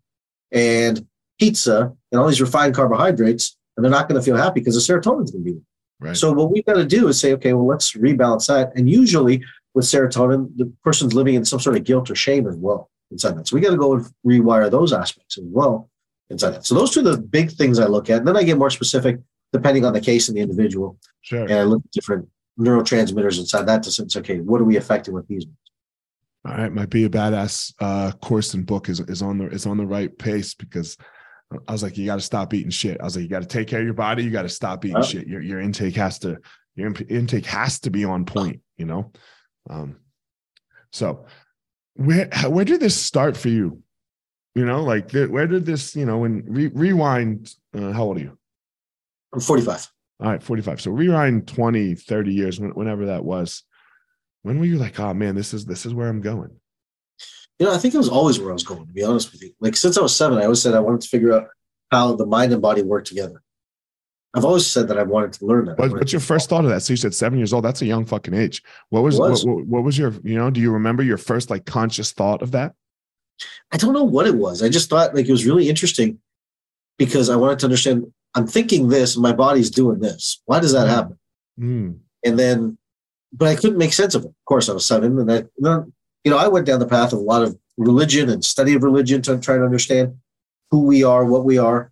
and 0.50 1.06
pizza 1.38 1.92
and 2.10 2.20
all 2.20 2.26
these 2.26 2.40
refined 2.40 2.74
carbohydrates, 2.74 3.56
and 3.76 3.84
they're 3.84 3.90
not 3.90 4.08
going 4.08 4.20
to 4.20 4.24
feel 4.24 4.36
happy 4.36 4.60
because 4.60 4.74
the 4.74 4.92
serotonin 4.92 5.24
is 5.24 5.30
going 5.30 5.44
to 5.44 5.52
be 5.52 5.60
Right. 6.00 6.16
So 6.16 6.32
what 6.32 6.50
we've 6.50 6.64
got 6.64 6.74
to 6.74 6.84
do 6.84 7.08
is 7.08 7.20
say, 7.20 7.34
okay, 7.34 7.52
well, 7.52 7.66
let's 7.66 7.92
rebalance 7.92 8.46
that. 8.46 8.72
And 8.74 8.88
usually 8.88 9.44
with 9.74 9.84
serotonin, 9.84 10.50
the 10.56 10.72
person's 10.82 11.12
living 11.12 11.34
in 11.34 11.44
some 11.44 11.60
sort 11.60 11.76
of 11.76 11.84
guilt 11.84 12.10
or 12.10 12.14
shame 12.14 12.48
as 12.48 12.56
well 12.56 12.90
inside 13.10 13.36
that. 13.36 13.46
So 13.46 13.54
we 13.54 13.60
got 13.60 13.70
to 13.70 13.76
go 13.76 13.94
and 13.94 14.06
rewire 14.26 14.70
those 14.70 14.92
aspects 14.92 15.36
as 15.36 15.44
well 15.46 15.90
inside 16.30 16.50
that. 16.50 16.64
So 16.64 16.74
those 16.74 16.96
are 16.96 17.02
the 17.02 17.18
big 17.18 17.50
things 17.50 17.78
I 17.78 17.86
look 17.86 18.08
at. 18.08 18.18
And 18.18 18.28
then 18.28 18.36
I 18.36 18.44
get 18.44 18.56
more 18.56 18.70
specific 18.70 19.18
depending 19.52 19.84
on 19.84 19.92
the 19.92 20.00
case 20.00 20.28
and 20.28 20.36
the 20.36 20.42
individual. 20.42 20.98
Sure. 21.22 21.42
And 21.42 21.52
I 21.52 21.62
look 21.64 21.82
at 21.84 21.90
different 21.90 22.28
neurotransmitters 22.58 23.38
inside 23.38 23.66
that 23.66 23.82
to 23.84 23.90
say, 23.90 24.04
okay, 24.16 24.40
what 24.40 24.60
are 24.60 24.64
we 24.64 24.76
affecting 24.76 25.14
with 25.14 25.26
these? 25.28 25.46
All 26.46 26.54
right, 26.54 26.72
might 26.72 26.90
be 26.90 27.04
a 27.04 27.10
badass 27.10 27.74
uh, 27.80 28.12
course 28.12 28.54
and 28.54 28.64
book 28.64 28.88
is 28.88 29.00
is 29.00 29.20
on 29.20 29.36
the 29.36 29.48
is 29.48 29.66
on 29.66 29.76
the 29.76 29.86
right 29.86 30.16
pace 30.16 30.54
because 30.54 30.96
I 31.68 31.72
was 31.72 31.82
like, 31.82 31.98
you 31.98 32.06
got 32.06 32.16
to 32.16 32.22
stop 32.22 32.54
eating 32.54 32.70
shit. 32.70 33.00
I 33.00 33.04
was 33.04 33.16
like, 33.16 33.24
you 33.24 33.28
got 33.28 33.42
to 33.42 33.48
take 33.48 33.68
care 33.68 33.80
of 33.80 33.84
your 33.84 33.94
body. 33.94 34.24
You 34.24 34.30
got 34.30 34.42
to 34.42 34.48
stop 34.48 34.84
eating 34.84 35.02
shit. 35.02 35.26
Your 35.26 35.42
your 35.42 35.60
intake 35.60 35.96
has 35.96 36.18
to 36.20 36.38
your 36.76 36.92
intake 37.08 37.44
has 37.46 37.80
to 37.80 37.90
be 37.90 38.04
on 38.04 38.24
point. 38.24 38.60
You 38.78 38.86
know. 38.86 39.12
Um, 39.68 39.96
so 40.92 41.26
where 41.94 42.30
where 42.46 42.64
did 42.64 42.80
this 42.80 42.96
start 42.96 43.36
for 43.36 43.48
you? 43.48 43.82
You 44.54 44.64
know, 44.64 44.82
like 44.82 45.12
where 45.12 45.46
did 45.46 45.66
this? 45.66 45.94
You 45.94 46.06
know, 46.06 46.18
when 46.18 46.44
re- 46.46 46.70
rewind. 46.72 47.54
Uh, 47.76 47.92
how 47.92 48.04
old 48.04 48.16
are 48.16 48.20
you? 48.20 48.38
I'm 49.32 49.40
45. 49.40 49.88
All 50.20 50.30
right, 50.30 50.42
45. 50.42 50.80
So 50.80 50.90
rewind 50.90 51.48
20, 51.48 51.94
30 51.94 52.32
years, 52.32 52.60
whenever 52.60 53.06
that 53.06 53.24
was. 53.24 53.62
When 54.42 54.58
were 54.58 54.66
you 54.66 54.78
like, 54.78 54.98
oh 54.98 55.12
man, 55.14 55.34
this 55.34 55.52
is 55.52 55.66
this 55.66 55.84
is 55.84 55.92
where 55.92 56.08
I'm 56.08 56.20
going? 56.20 56.50
You 57.58 57.66
know, 57.66 57.74
I 57.74 57.78
think 57.78 57.94
it 57.94 57.98
was 57.98 58.08
always 58.08 58.38
where 58.38 58.50
I 58.50 58.54
was 58.54 58.64
going, 58.64 58.86
to 58.86 58.92
be 58.92 59.02
honest 59.02 59.32
with 59.32 59.42
you. 59.42 59.52
Like 59.60 59.76
since 59.76 59.98
I 59.98 60.00
was 60.00 60.16
seven, 60.16 60.38
I 60.38 60.44
always 60.44 60.62
said 60.62 60.74
I 60.74 60.80
wanted 60.80 61.02
to 61.02 61.08
figure 61.08 61.32
out 61.32 61.48
how 61.90 62.14
the 62.14 62.24
mind 62.24 62.52
and 62.52 62.62
body 62.62 62.82
work 62.82 63.04
together. 63.04 63.42
I've 64.32 64.44
always 64.44 64.66
said 64.66 64.88
that 64.88 64.98
I 64.98 65.02
wanted 65.02 65.32
to 65.34 65.44
learn 65.44 65.66
that. 65.66 65.78
What, 65.78 65.92
what's 65.92 66.12
your 66.12 66.20
first 66.20 66.48
thought 66.48 66.64
of 66.64 66.70
that? 66.70 66.82
So 66.82 66.92
you 66.92 66.96
said 66.96 67.14
seven 67.14 67.38
years 67.38 67.52
old. 67.52 67.64
That's 67.64 67.82
a 67.82 67.86
young 67.86 68.06
fucking 68.06 68.32
age. 68.32 68.62
What 68.88 69.02
was, 69.02 69.18
was. 69.18 69.44
What, 69.44 69.66
what, 69.66 69.84
was 69.84 69.98
your, 69.98 70.14
you 70.22 70.36
know, 70.36 70.50
do 70.50 70.60
you 70.60 70.70
remember 70.70 71.02
your 71.02 71.18
first 71.18 71.50
like 71.50 71.66
conscious 71.66 72.12
thought 72.12 72.40
of 72.40 72.52
that? 72.52 72.74
I 73.72 73.76
don't 73.76 73.92
know 73.92 74.04
what 74.04 74.26
it 74.26 74.34
was. 74.36 74.62
I 74.62 74.68
just 74.68 74.88
thought 74.88 75.14
like 75.14 75.26
it 75.26 75.32
was 75.32 75.46
really 75.46 75.68
interesting 75.68 76.20
because 76.96 77.28
I 77.28 77.36
wanted 77.36 77.58
to 77.60 77.66
understand 77.66 78.12
I'm 78.34 78.46
thinking 78.46 78.88
this, 78.88 79.16
and 79.16 79.22
my 79.22 79.32
body's 79.32 79.70
doing 79.70 80.00
this. 80.00 80.40
Why 80.46 80.60
does 80.60 80.72
that 80.72 80.86
hmm. 80.86 80.94
happen? 80.94 81.18
Mm. 81.58 81.98
And 82.24 82.38
then, 82.38 82.78
but 83.32 83.48
I 83.48 83.56
couldn't 83.56 83.78
make 83.78 83.92
sense 83.92 84.14
of 84.14 84.24
it. 84.24 84.28
Of 84.28 84.44
course, 84.44 84.68
I 84.68 84.72
was 84.72 84.86
seven, 84.86 85.18
and 85.18 85.30
I, 85.30 85.44
you 86.24 86.30
know, 86.30 86.38
I 86.38 86.48
went 86.48 86.66
down 86.66 86.80
the 86.80 86.86
path 86.86 87.12
of 87.12 87.18
a 87.18 87.22
lot 87.22 87.42
of 87.42 87.58
religion 87.76 88.28
and 88.28 88.44
study 88.44 88.74
of 88.74 88.82
religion 88.82 89.22
to 89.22 89.38
try 89.38 89.56
to 89.56 89.64
understand 89.64 90.16
who 90.70 90.84
we 90.84 91.02
are, 91.02 91.24
what 91.24 91.44
we 91.44 91.58
are. 91.58 91.90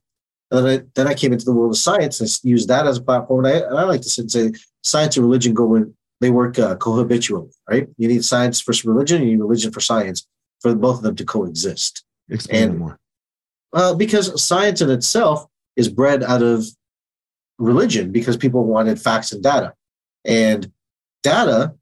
And 0.51 0.65
then 0.65 0.81
I, 0.81 0.85
then 0.95 1.07
I 1.07 1.15
came 1.15 1.33
into 1.33 1.45
the 1.45 1.53
world 1.53 1.73
of 1.73 1.79
science 1.79 2.21
and 2.21 2.51
used 2.51 2.69
that 2.69 2.87
as 2.87 2.99
a 2.99 3.03
platform. 3.03 3.45
And 3.45 3.55
I, 3.55 3.59
and 3.67 3.79
I 3.79 3.83
like 3.85 4.03
to 4.03 4.09
say 4.09 4.53
science 4.83 5.17
and 5.17 5.27
religion 5.27 5.55
go 5.55 5.75
in, 5.75 5.95
they 6.21 6.31
work 6.31 6.59
uh, 6.59 6.77
cohabitually, 6.77 7.53
right? 7.69 7.89
You 7.97 8.09
need 8.09 8.25
science 8.25 8.61
for 8.61 8.73
religion, 8.85 9.23
you 9.23 9.33
need 9.33 9.41
religion 9.41 9.73
for 9.73 9.81
science, 9.81 10.27
for 10.61 10.75
both 10.75 10.99
of 10.99 11.03
them 11.03 11.17
to 11.17 11.25
coexist. 11.25 12.05
Explain 12.31 12.71
and, 12.71 12.79
more. 12.79 12.99
Uh, 13.73 13.95
because 13.95 14.43
science 14.43 14.81
in 14.81 14.91
itself 14.91 15.47
is 15.79 15.89
bred 15.89 16.23
out 16.25 16.43
of 16.43 16.67
religion 17.59 18.11
because 18.11 18.37
people 18.37 18.65
wanted 18.65 19.01
facts 19.01 19.33
and 19.33 19.43
data. 19.43 19.73
And 20.25 20.71
data, 21.23 21.75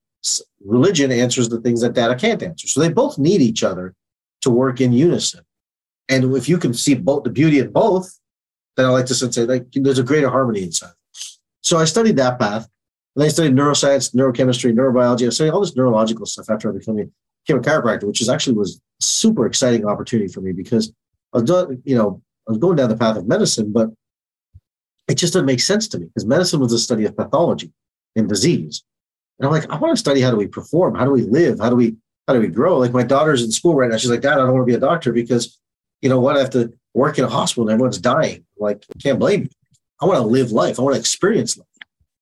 religion 0.64 1.10
answers 1.10 1.48
the 1.48 1.60
things 1.60 1.80
that 1.80 1.94
data 1.94 2.14
can't 2.14 2.42
answer. 2.42 2.68
So 2.68 2.80
they 2.80 2.90
both 2.90 3.18
need 3.18 3.40
each 3.40 3.64
other 3.64 3.94
to 4.42 4.50
work 4.50 4.80
in 4.80 4.92
unison. 4.92 5.40
And 6.10 6.36
if 6.36 6.48
you 6.48 6.58
can 6.58 6.74
see 6.74 6.94
both 6.94 7.24
the 7.24 7.30
beauty 7.30 7.58
in 7.58 7.72
both, 7.72 8.20
then 8.76 8.84
I 8.84 8.90
like 8.90 9.06
to 9.06 9.14
say 9.14 9.44
like 9.44 9.66
there's 9.72 9.98
a 9.98 10.04
greater 10.04 10.28
harmony 10.28 10.62
inside. 10.62 10.92
So 11.62 11.78
I 11.78 11.86
studied 11.86 12.16
that 12.16 12.38
path. 12.38 12.68
And 13.16 13.24
I 13.24 13.28
studied 13.28 13.54
neuroscience, 13.54 14.14
neurochemistry, 14.14 14.74
neurobiology. 14.74 15.26
I 15.26 15.30
studied 15.30 15.52
all 15.52 15.62
this 15.62 15.74
neurological 15.74 16.26
stuff 16.26 16.50
after 16.50 16.68
I 16.68 16.76
became 16.76 16.98
a, 16.98 17.04
became 17.46 17.60
a 17.60 17.62
chiropractor, 17.62 18.04
which 18.04 18.20
is 18.20 18.28
actually 18.28 18.58
was 18.58 18.78
super 19.00 19.46
exciting 19.46 19.86
opportunity 19.86 20.30
for 20.30 20.42
me 20.42 20.52
because 20.52 20.92
I 21.32 21.38
was 21.38 21.44
done, 21.44 21.82
you 21.86 21.96
know, 21.96 22.22
I 22.46 22.52
was 22.52 22.58
going 22.58 22.76
down 22.76 22.88
the 22.88 22.96
path 22.96 23.16
of 23.16 23.26
medicine, 23.26 23.72
but 23.72 23.90
it 25.08 25.16
just 25.16 25.32
doesn't 25.32 25.46
make 25.46 25.60
sense 25.60 25.88
to 25.88 25.98
me 25.98 26.06
because 26.06 26.26
medicine 26.26 26.60
was 26.60 26.72
a 26.72 26.78
study 26.78 27.04
of 27.04 27.16
pathology 27.16 27.72
and 28.14 28.28
disease. 28.28 28.82
And 29.38 29.46
I'm 29.46 29.52
like, 29.52 29.70
I 29.70 29.76
want 29.76 29.92
to 29.92 30.00
study 30.00 30.20
how 30.20 30.30
do 30.30 30.36
we 30.36 30.46
perform? 30.46 30.94
How 30.94 31.04
do 31.04 31.10
we 31.10 31.22
live? 31.22 31.58
How 31.58 31.70
do 31.70 31.76
we 31.76 31.96
how 32.26 32.34
do 32.34 32.40
we 32.40 32.48
grow? 32.48 32.78
Like 32.78 32.92
my 32.92 33.04
daughter's 33.04 33.44
in 33.44 33.52
school 33.52 33.74
right 33.74 33.90
now. 33.90 33.96
She's 33.96 34.10
like, 34.10 34.22
Dad, 34.22 34.34
I 34.34 34.36
don't 34.38 34.54
want 34.54 34.66
to 34.66 34.72
be 34.72 34.74
a 34.74 34.80
doctor 34.80 35.12
because 35.12 35.58
you 36.02 36.08
know 36.08 36.20
what? 36.20 36.36
I 36.36 36.40
have 36.40 36.50
to 36.50 36.72
work 36.94 37.18
in 37.18 37.24
a 37.24 37.28
hospital 37.28 37.64
and 37.64 37.72
everyone's 37.72 37.98
dying. 37.98 38.44
Like, 38.58 38.84
can't 39.02 39.18
blame 39.18 39.42
you. 39.42 39.48
I 40.00 40.06
want 40.06 40.18
to 40.18 40.26
live 40.26 40.50
life. 40.50 40.78
I 40.78 40.82
want 40.82 40.94
to 40.94 41.00
experience 41.00 41.56
life. 41.56 41.66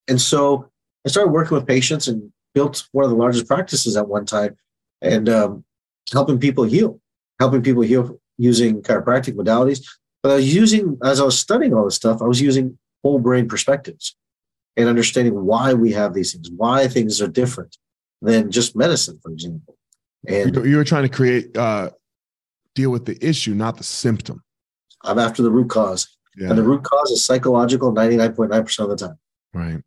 And 0.08 0.20
so 0.20 0.68
I 1.06 1.08
started 1.08 1.32
working 1.32 1.56
with 1.56 1.66
patients 1.66 2.08
and 2.08 2.32
built 2.54 2.86
one 2.92 3.04
of 3.04 3.10
the 3.10 3.16
largest 3.16 3.46
practices 3.46 3.96
at 3.96 4.08
one 4.08 4.26
time 4.26 4.56
and 5.00 5.28
um, 5.28 5.64
helping 6.12 6.38
people 6.38 6.64
heal, 6.64 7.00
helping 7.40 7.62
people 7.62 7.82
heal 7.82 8.18
using 8.36 8.82
chiropractic 8.82 9.34
modalities, 9.34 9.86
but 10.24 10.32
I 10.32 10.36
was 10.36 10.54
using, 10.54 10.96
as 11.04 11.20
I 11.20 11.24
was 11.24 11.38
studying 11.38 11.74
all 11.74 11.84
this 11.84 11.96
stuff, 11.96 12.22
I 12.22 12.24
was 12.24 12.40
using 12.40 12.78
whole 13.02 13.18
brain 13.18 13.46
perspectives 13.46 14.16
and 14.74 14.88
understanding 14.88 15.44
why 15.44 15.74
we 15.74 15.92
have 15.92 16.14
these 16.14 16.32
things, 16.32 16.50
why 16.56 16.88
things 16.88 17.20
are 17.20 17.28
different 17.28 17.76
than 18.22 18.50
just 18.50 18.74
medicine, 18.74 19.20
for 19.22 19.30
example. 19.30 19.76
And 20.26 20.56
you 20.64 20.78
were 20.78 20.84
trying 20.84 21.02
to 21.02 21.10
create, 21.10 21.54
uh, 21.54 21.90
deal 22.74 22.88
with 22.88 23.04
the 23.04 23.22
issue, 23.22 23.52
not 23.52 23.76
the 23.76 23.84
symptom. 23.84 24.42
I'm 25.02 25.18
after 25.18 25.42
the 25.42 25.50
root 25.50 25.68
cause. 25.68 26.16
Yeah. 26.38 26.48
And 26.48 26.56
the 26.56 26.62
root 26.62 26.84
cause 26.84 27.10
is 27.10 27.22
psychological 27.22 27.92
99.9% 27.92 28.78
of 28.78 28.88
the 28.88 28.96
time. 28.96 29.18
Right. 29.52 29.82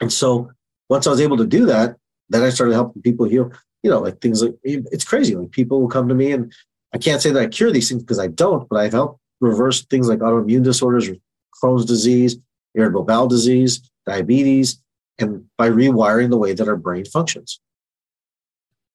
And 0.00 0.12
so 0.12 0.52
once 0.88 1.08
I 1.08 1.10
was 1.10 1.20
able 1.20 1.38
to 1.38 1.46
do 1.46 1.66
that, 1.66 1.96
then 2.28 2.44
I 2.44 2.50
started 2.50 2.74
helping 2.74 3.02
people 3.02 3.26
heal, 3.26 3.50
you 3.82 3.90
know, 3.90 3.98
like 3.98 4.20
things 4.20 4.44
like 4.44 4.54
it's 4.62 5.04
crazy. 5.04 5.34
Like 5.34 5.50
people 5.50 5.80
will 5.80 5.88
come 5.88 6.06
to 6.06 6.14
me 6.14 6.30
and 6.30 6.52
I 6.94 6.98
can't 6.98 7.22
say 7.22 7.30
that 7.30 7.42
I 7.42 7.46
cure 7.46 7.70
these 7.70 7.88
things 7.88 8.02
because 8.02 8.18
I 8.18 8.26
don't, 8.28 8.68
but 8.68 8.78
I've 8.78 8.92
helped 8.92 9.20
reverse 9.40 9.84
things 9.86 10.08
like 10.08 10.20
autoimmune 10.20 10.62
disorders, 10.62 11.08
Crohn's 11.62 11.84
disease, 11.84 12.36
irritable 12.74 13.04
bowel 13.04 13.28
disease, 13.28 13.90
diabetes, 14.06 14.80
and 15.18 15.44
by 15.56 15.68
rewiring 15.68 16.30
the 16.30 16.38
way 16.38 16.52
that 16.52 16.68
our 16.68 16.76
brain 16.76 17.04
functions. 17.04 17.60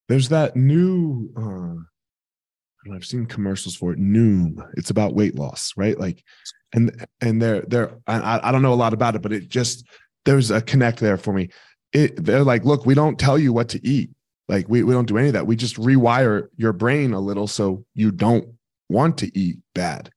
There's 0.08 0.28
that 0.30 0.56
new, 0.56 1.30
uh, 1.36 2.94
I've 2.94 3.04
seen 3.04 3.26
commercials 3.26 3.76
for 3.76 3.92
it. 3.92 3.98
Noom. 3.98 4.66
It's 4.76 4.90
about 4.90 5.14
weight 5.14 5.34
loss, 5.34 5.72
right? 5.76 5.98
Like, 5.98 6.24
and 6.72 7.06
and 7.20 7.40
they're 7.40 7.62
they're 7.62 7.98
I, 8.06 8.40
I 8.48 8.52
don't 8.52 8.62
know 8.62 8.72
a 8.72 8.74
lot 8.74 8.92
about 8.92 9.14
it, 9.14 9.22
but 9.22 9.32
it 9.32 9.48
just 9.48 9.86
there's 10.24 10.50
a 10.50 10.60
connect 10.60 11.00
there 11.00 11.16
for 11.16 11.32
me. 11.32 11.48
It 11.92 12.22
they're 12.22 12.44
like, 12.44 12.64
look, 12.64 12.86
we 12.86 12.94
don't 12.94 13.18
tell 13.18 13.38
you 13.38 13.52
what 13.52 13.70
to 13.70 13.86
eat. 13.86 14.10
Like 14.48 14.68
we, 14.68 14.82
we 14.82 14.94
don't 14.94 15.06
do 15.06 15.18
any 15.18 15.28
of 15.28 15.34
that. 15.34 15.46
We 15.46 15.56
just 15.56 15.76
rewire 15.76 16.48
your 16.56 16.72
brain 16.72 17.12
a 17.12 17.20
little 17.20 17.46
so 17.46 17.84
you 17.94 18.10
don't 18.10 18.48
want 18.88 19.18
to 19.18 19.38
eat 19.38 19.58
bad, 19.74 20.10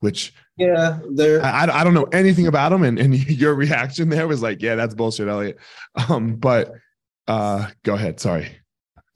which 0.00 0.34
yeah, 0.58 0.98
there. 1.10 1.42
I, 1.42 1.62
I 1.62 1.84
don't 1.84 1.94
know 1.94 2.08
anything 2.12 2.46
about 2.46 2.70
them. 2.70 2.82
And, 2.82 2.98
and 2.98 3.14
your 3.28 3.54
reaction 3.54 4.10
there 4.10 4.28
was 4.28 4.42
like, 4.42 4.60
yeah, 4.60 4.74
that's 4.74 4.94
bullshit, 4.94 5.28
Elliot. 5.28 5.58
Um, 6.08 6.36
but 6.36 6.72
uh, 7.26 7.68
go 7.82 7.94
ahead. 7.94 8.20
Sorry. 8.20 8.48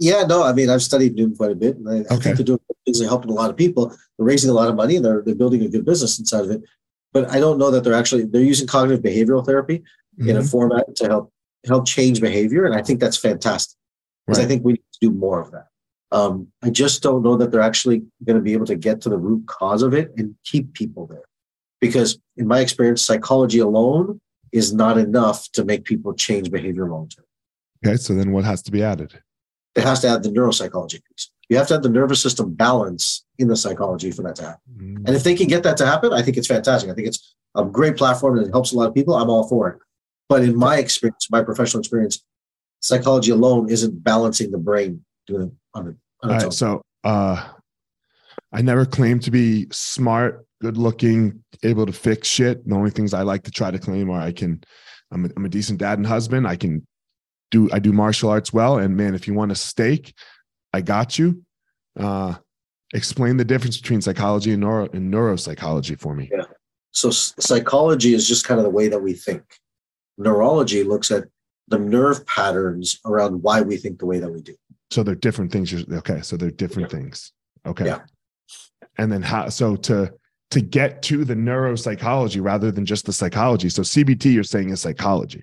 Yeah, 0.00 0.24
no, 0.24 0.42
I 0.42 0.52
mean, 0.52 0.70
I've 0.70 0.82
studied 0.82 1.16
Noom 1.16 1.36
quite 1.36 1.52
a 1.52 1.54
bit, 1.54 1.76
and 1.76 1.88
I, 1.88 1.92
okay. 1.92 2.04
I 2.04 2.16
think 2.16 2.36
they're 2.36 2.44
doing 2.44 2.60
things. 2.84 2.98
They're 2.98 3.08
helping 3.08 3.30
a 3.30 3.34
lot 3.34 3.48
of 3.48 3.56
people. 3.56 3.88
They're 3.88 4.26
raising 4.26 4.50
a 4.50 4.52
lot 4.52 4.68
of 4.68 4.74
money, 4.74 4.96
and 4.96 5.04
they're 5.04 5.22
they're 5.24 5.36
building 5.36 5.62
a 5.62 5.68
good 5.68 5.84
business 5.84 6.18
inside 6.18 6.44
of 6.44 6.50
it. 6.50 6.62
But 7.12 7.30
I 7.30 7.38
don't 7.38 7.58
know 7.58 7.70
that 7.70 7.84
they're 7.84 7.94
actually 7.94 8.24
they're 8.24 8.42
using 8.42 8.66
cognitive 8.66 9.04
behavioral 9.04 9.46
therapy 9.46 9.78
mm-hmm. 10.18 10.28
in 10.28 10.36
a 10.36 10.40
mm-hmm. 10.40 10.48
format 10.48 10.96
to 10.96 11.06
help 11.06 11.32
help 11.64 11.86
change 11.86 12.20
behavior, 12.20 12.64
and 12.64 12.74
I 12.74 12.82
think 12.82 12.98
that's 12.98 13.16
fantastic 13.16 13.78
because 14.26 14.38
right. 14.38 14.44
I 14.44 14.48
think 14.48 14.64
we 14.64 14.72
need 14.74 14.84
to 14.92 14.98
do 15.00 15.10
more 15.10 15.40
of 15.40 15.50
that. 15.52 15.66
Um, 16.12 16.48
I 16.62 16.70
just 16.70 17.02
don't 17.02 17.22
know 17.22 17.36
that 17.36 17.50
they're 17.50 17.60
actually 17.60 18.02
going 18.24 18.36
to 18.36 18.42
be 18.42 18.52
able 18.52 18.66
to 18.66 18.76
get 18.76 19.00
to 19.02 19.08
the 19.08 19.18
root 19.18 19.46
cause 19.46 19.82
of 19.82 19.94
it 19.94 20.12
and 20.16 20.34
keep 20.44 20.72
people 20.74 21.06
there, 21.06 21.24
because 21.80 22.18
in 22.36 22.46
my 22.46 22.60
experience, 22.60 23.02
psychology 23.02 23.58
alone 23.58 24.20
is 24.52 24.72
not 24.72 24.96
enough 24.98 25.50
to 25.52 25.64
make 25.64 25.84
people 25.84 26.14
change 26.14 26.50
behavior 26.50 26.88
long 26.88 27.08
term. 27.08 27.24
Okay, 27.84 27.96
so 27.96 28.14
then 28.14 28.32
what 28.32 28.44
has 28.44 28.62
to 28.62 28.70
be 28.70 28.82
added? 28.82 29.20
It 29.74 29.82
has 29.82 30.00
to 30.00 30.08
add 30.08 30.22
the 30.22 30.28
neuropsychology 30.28 31.02
piece. 31.04 31.30
You 31.48 31.56
have 31.56 31.66
to 31.68 31.74
have 31.74 31.82
the 31.82 31.88
nervous 31.88 32.22
system 32.22 32.54
balance 32.54 33.24
in 33.38 33.48
the 33.48 33.56
psychology 33.56 34.10
for 34.12 34.22
that 34.22 34.36
to 34.36 34.42
happen. 34.44 34.60
Mm. 34.78 34.96
And 35.06 35.16
if 35.16 35.24
they 35.24 35.34
can 35.34 35.48
get 35.48 35.64
that 35.64 35.76
to 35.78 35.86
happen, 35.86 36.12
I 36.12 36.22
think 36.22 36.36
it's 36.36 36.46
fantastic. 36.46 36.90
I 36.90 36.94
think 36.94 37.08
it's 37.08 37.34
a 37.56 37.64
great 37.64 37.96
platform 37.96 38.38
and 38.38 38.46
it 38.46 38.50
helps 38.50 38.72
a 38.72 38.76
lot 38.76 38.88
of 38.88 38.94
people. 38.94 39.14
I'm 39.14 39.28
all 39.28 39.48
for 39.48 39.68
it. 39.68 39.78
But 40.28 40.42
in 40.42 40.56
my 40.56 40.78
experience, 40.78 41.28
my 41.30 41.42
professional 41.42 41.80
experience, 41.80 42.24
psychology 42.84 43.30
alone 43.30 43.70
isn't 43.70 44.04
balancing 44.04 44.50
the 44.50 44.58
brain 44.58 45.02
doing 45.26 45.42
it 45.48 45.52
on, 45.72 45.88
it, 45.88 45.96
on 46.22 46.34
its 46.34 46.44
own. 46.44 46.52
So 46.52 46.82
uh, 47.02 47.48
I 48.52 48.60
never 48.60 48.84
claimed 48.84 49.22
to 49.22 49.30
be 49.30 49.66
smart, 49.72 50.46
good 50.60 50.76
looking, 50.76 51.42
able 51.62 51.86
to 51.86 51.92
fix 51.92 52.28
shit. 52.28 52.66
The 52.68 52.74
only 52.74 52.90
things 52.90 53.14
I 53.14 53.22
like 53.22 53.42
to 53.44 53.50
try 53.50 53.70
to 53.70 53.78
claim 53.78 54.10
are 54.10 54.20
I 54.20 54.32
can, 54.32 54.62
I'm 55.10 55.24
a, 55.24 55.28
I'm 55.34 55.44
a 55.46 55.48
decent 55.48 55.78
dad 55.78 55.98
and 55.98 56.06
husband. 56.06 56.46
I 56.46 56.56
can 56.56 56.86
do, 57.50 57.70
I 57.72 57.78
do 57.78 57.92
martial 57.92 58.28
arts 58.28 58.52
well. 58.52 58.78
And 58.78 58.96
man, 58.96 59.14
if 59.14 59.26
you 59.26 59.32
want 59.32 59.50
a 59.50 59.54
steak, 59.54 60.14
I 60.74 60.82
got 60.82 61.18
you. 61.18 61.42
Uh, 61.98 62.34
explain 62.92 63.38
the 63.38 63.44
difference 63.46 63.80
between 63.80 64.02
psychology 64.02 64.52
and 64.52 64.60
neuro 64.60 64.88
and 64.92 65.12
neuropsychology 65.12 65.98
for 65.98 66.14
me. 66.14 66.28
Yeah. 66.30 66.44
So 66.90 67.10
psychology 67.10 68.12
is 68.12 68.28
just 68.28 68.46
kind 68.46 68.60
of 68.60 68.64
the 68.64 68.70
way 68.70 68.88
that 68.88 69.00
we 69.00 69.14
think. 69.14 69.42
Neurology 70.18 70.84
looks 70.84 71.10
at 71.10 71.24
the 71.68 71.78
nerve 71.78 72.26
patterns 72.26 73.00
around 73.04 73.42
why 73.42 73.62
we 73.62 73.76
think 73.76 73.98
the 73.98 74.06
way 74.06 74.18
that 74.18 74.30
we 74.30 74.42
do. 74.42 74.54
So 74.90 75.02
they're 75.02 75.14
different 75.14 75.50
things. 75.50 75.72
Okay. 75.72 76.20
So 76.22 76.36
they're 76.36 76.50
different 76.50 76.92
yeah. 76.92 76.98
things. 76.98 77.32
Okay. 77.66 77.86
Yeah. 77.86 78.00
And 78.98 79.10
then 79.10 79.22
how, 79.22 79.48
so 79.48 79.76
to, 79.76 80.12
to 80.50 80.60
get 80.60 81.02
to 81.02 81.24
the 81.24 81.34
neuropsychology 81.34 82.42
rather 82.42 82.70
than 82.70 82.86
just 82.86 83.06
the 83.06 83.12
psychology. 83.12 83.68
So 83.68 83.82
CBT, 83.82 84.34
you're 84.34 84.44
saying 84.44 84.70
is 84.70 84.80
psychology. 84.80 85.42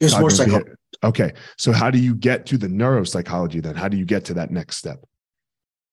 It's 0.00 0.18
more 0.18 0.30
psychology. 0.30 0.70
Okay. 1.02 1.32
So 1.56 1.72
how 1.72 1.90
do 1.90 1.98
you 1.98 2.14
get 2.14 2.46
to 2.46 2.58
the 2.58 2.68
neuropsychology 2.68 3.62
then? 3.62 3.74
How 3.74 3.88
do 3.88 3.96
you 3.96 4.04
get 4.04 4.24
to 4.26 4.34
that 4.34 4.50
next 4.50 4.76
step? 4.76 5.04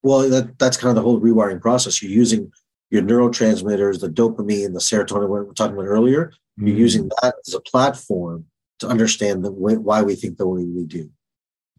Well, 0.02 0.28
that, 0.30 0.58
that's 0.58 0.76
kind 0.76 0.90
of 0.90 0.94
the 0.94 1.02
whole 1.02 1.20
rewiring 1.20 1.60
process. 1.60 2.00
You're 2.00 2.12
using 2.12 2.52
your 2.90 3.02
neurotransmitters, 3.02 4.00
the 4.00 4.08
dopamine, 4.08 4.72
the 4.72 4.78
serotonin 4.78 5.22
we 5.22 5.40
were 5.40 5.52
talking 5.54 5.74
about 5.74 5.86
earlier. 5.86 6.32
You're 6.56 6.68
mm-hmm. 6.68 6.78
using 6.78 7.10
that 7.22 7.34
as 7.44 7.54
a 7.54 7.60
platform 7.60 8.44
to 8.80 8.88
understand 8.88 9.44
the 9.44 9.52
way, 9.52 9.76
why 9.76 10.02
we 10.02 10.14
think 10.14 10.38
the 10.38 10.46
way 10.46 10.64
we 10.64 10.84
do. 10.84 11.10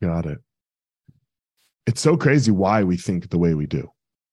Got 0.02 0.26
it. 0.26 0.40
It's 1.86 2.02
so 2.02 2.18
crazy 2.18 2.52
why 2.52 2.84
we 2.84 2.98
think 2.98 3.30
the 3.30 3.38
way 3.38 3.54
we 3.54 3.66
do. 3.66 3.90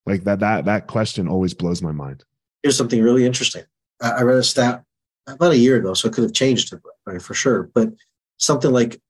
Like 0.07 0.25
that 0.25 0.41
that 0.41 0.65
that 0.67 0.87
question 0.87 1.29
always 1.29 1.55
blows 1.55 1.81
my 1.81 1.93
mind. 1.93 2.25
Here's 2.63 2.77
something 2.77 3.03
really 3.03 3.25
interesting. 3.25 3.65
I, 4.03 4.11
I 4.11 4.23
read 4.23 4.39
a 4.39 4.43
stat 4.43 4.83
about 5.27 5.53
a 5.53 5.59
year 5.59 5.77
ago, 5.77 5.95
so 5.95 6.09
it 6.09 6.15
could 6.15 6.25
have 6.25 6.33
changed 6.33 6.75
right, 7.07 7.23
for 7.23 7.35
sure. 7.35 7.71
But 7.75 7.91
something 8.39 8.73
like 8.73 9.01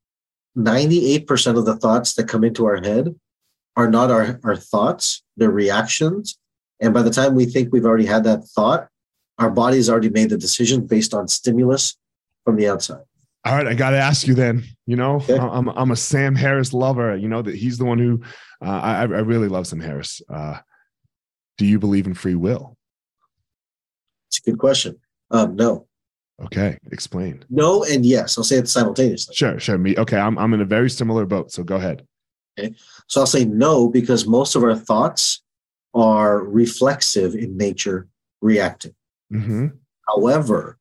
98% 0.57 1.59
of 1.59 1.65
the 1.65 1.77
thoughts 1.77 2.15
that 2.15 2.29
come 2.29 2.45
into 2.45 2.67
our 2.67 2.77
head 2.77 3.15
are 3.77 3.91
not 3.91 4.11
our, 4.11 4.39
our 4.45 4.57
thoughts, 4.57 5.23
they're 5.37 5.51
reactions. 5.51 6.39
And 6.81 6.95
by 6.95 7.03
the 7.03 7.11
time 7.11 7.35
we 7.35 7.47
think 7.47 7.73
we've 7.73 7.85
already 7.85 8.07
had 8.07 8.25
that 8.25 8.45
thought, 8.45 8.89
our 9.39 9.51
body's 9.51 9.91
already 9.91 10.11
made 10.11 10.31
the 10.31 10.39
decision 10.39 10.87
based 10.87 11.13
on 11.13 11.27
stimulus 11.27 11.97
from 12.45 12.57
the 12.57 12.69
outside. 12.69 13.03
All 13.47 13.55
right, 13.55 13.67
I 13.67 13.75
got 13.75 13.91
to 13.91 13.99
ask 13.99 14.27
you 14.27 14.35
then. 14.35 14.65
You 14.87 14.97
know. 14.97 15.21
I'm 15.29 15.69
I'm 15.69 15.91
a 15.91 15.97
Sam 15.97 16.35
Harris 16.35 16.73
lover. 16.73 17.17
You 17.17 17.29
know 17.29 17.43
that 17.43 17.55
he's 17.55 17.79
the 17.79 17.85
one 17.85 17.99
who 17.99 18.23
uh, 18.65 18.81
I 18.83 19.01
I 19.01 19.05
really 19.05 19.49
love 19.49 19.67
Sam 19.67 19.81
Harris. 19.81 20.23
Uh, 20.29 20.59
do 21.59 21.67
you 21.67 21.79
believe 21.79 22.07
in 22.07 22.15
free 22.15 22.35
will? 22.35 22.77
It's 24.29 24.39
a 24.39 24.51
good 24.51 24.59
question. 24.59 24.99
Um, 25.31 25.57
no. 25.57 25.87
Okay, 26.43 26.79
explain. 26.91 27.45
No 27.49 27.85
and 27.85 28.05
yes. 28.05 28.37
I'll 28.37 28.45
say 28.45 28.57
it 28.57 28.69
simultaneously. 28.69 29.35
Sure, 29.35 29.59
sure. 29.61 29.79
Me. 29.79 29.97
Okay, 29.97 30.19
I'm 30.19 30.39
I'm 30.39 30.53
in 30.55 30.61
a 30.61 30.67
very 30.67 30.91
similar 30.91 31.27
boat. 31.27 31.53
So 31.53 31.63
go 31.63 31.77
ahead. 31.77 32.07
Okay, 32.59 32.75
so 33.07 33.21
I'll 33.21 33.27
say 33.27 33.45
no 33.45 33.89
because 33.89 34.27
most 34.27 34.57
of 34.57 34.65
our 34.65 34.75
thoughts 34.75 35.43
are 35.95 36.43
reflexive 36.43 37.35
in 37.35 37.57
nature, 37.57 38.09
reactive. 38.43 38.95
Mm-hmm. 39.33 39.69
However, 40.09 40.79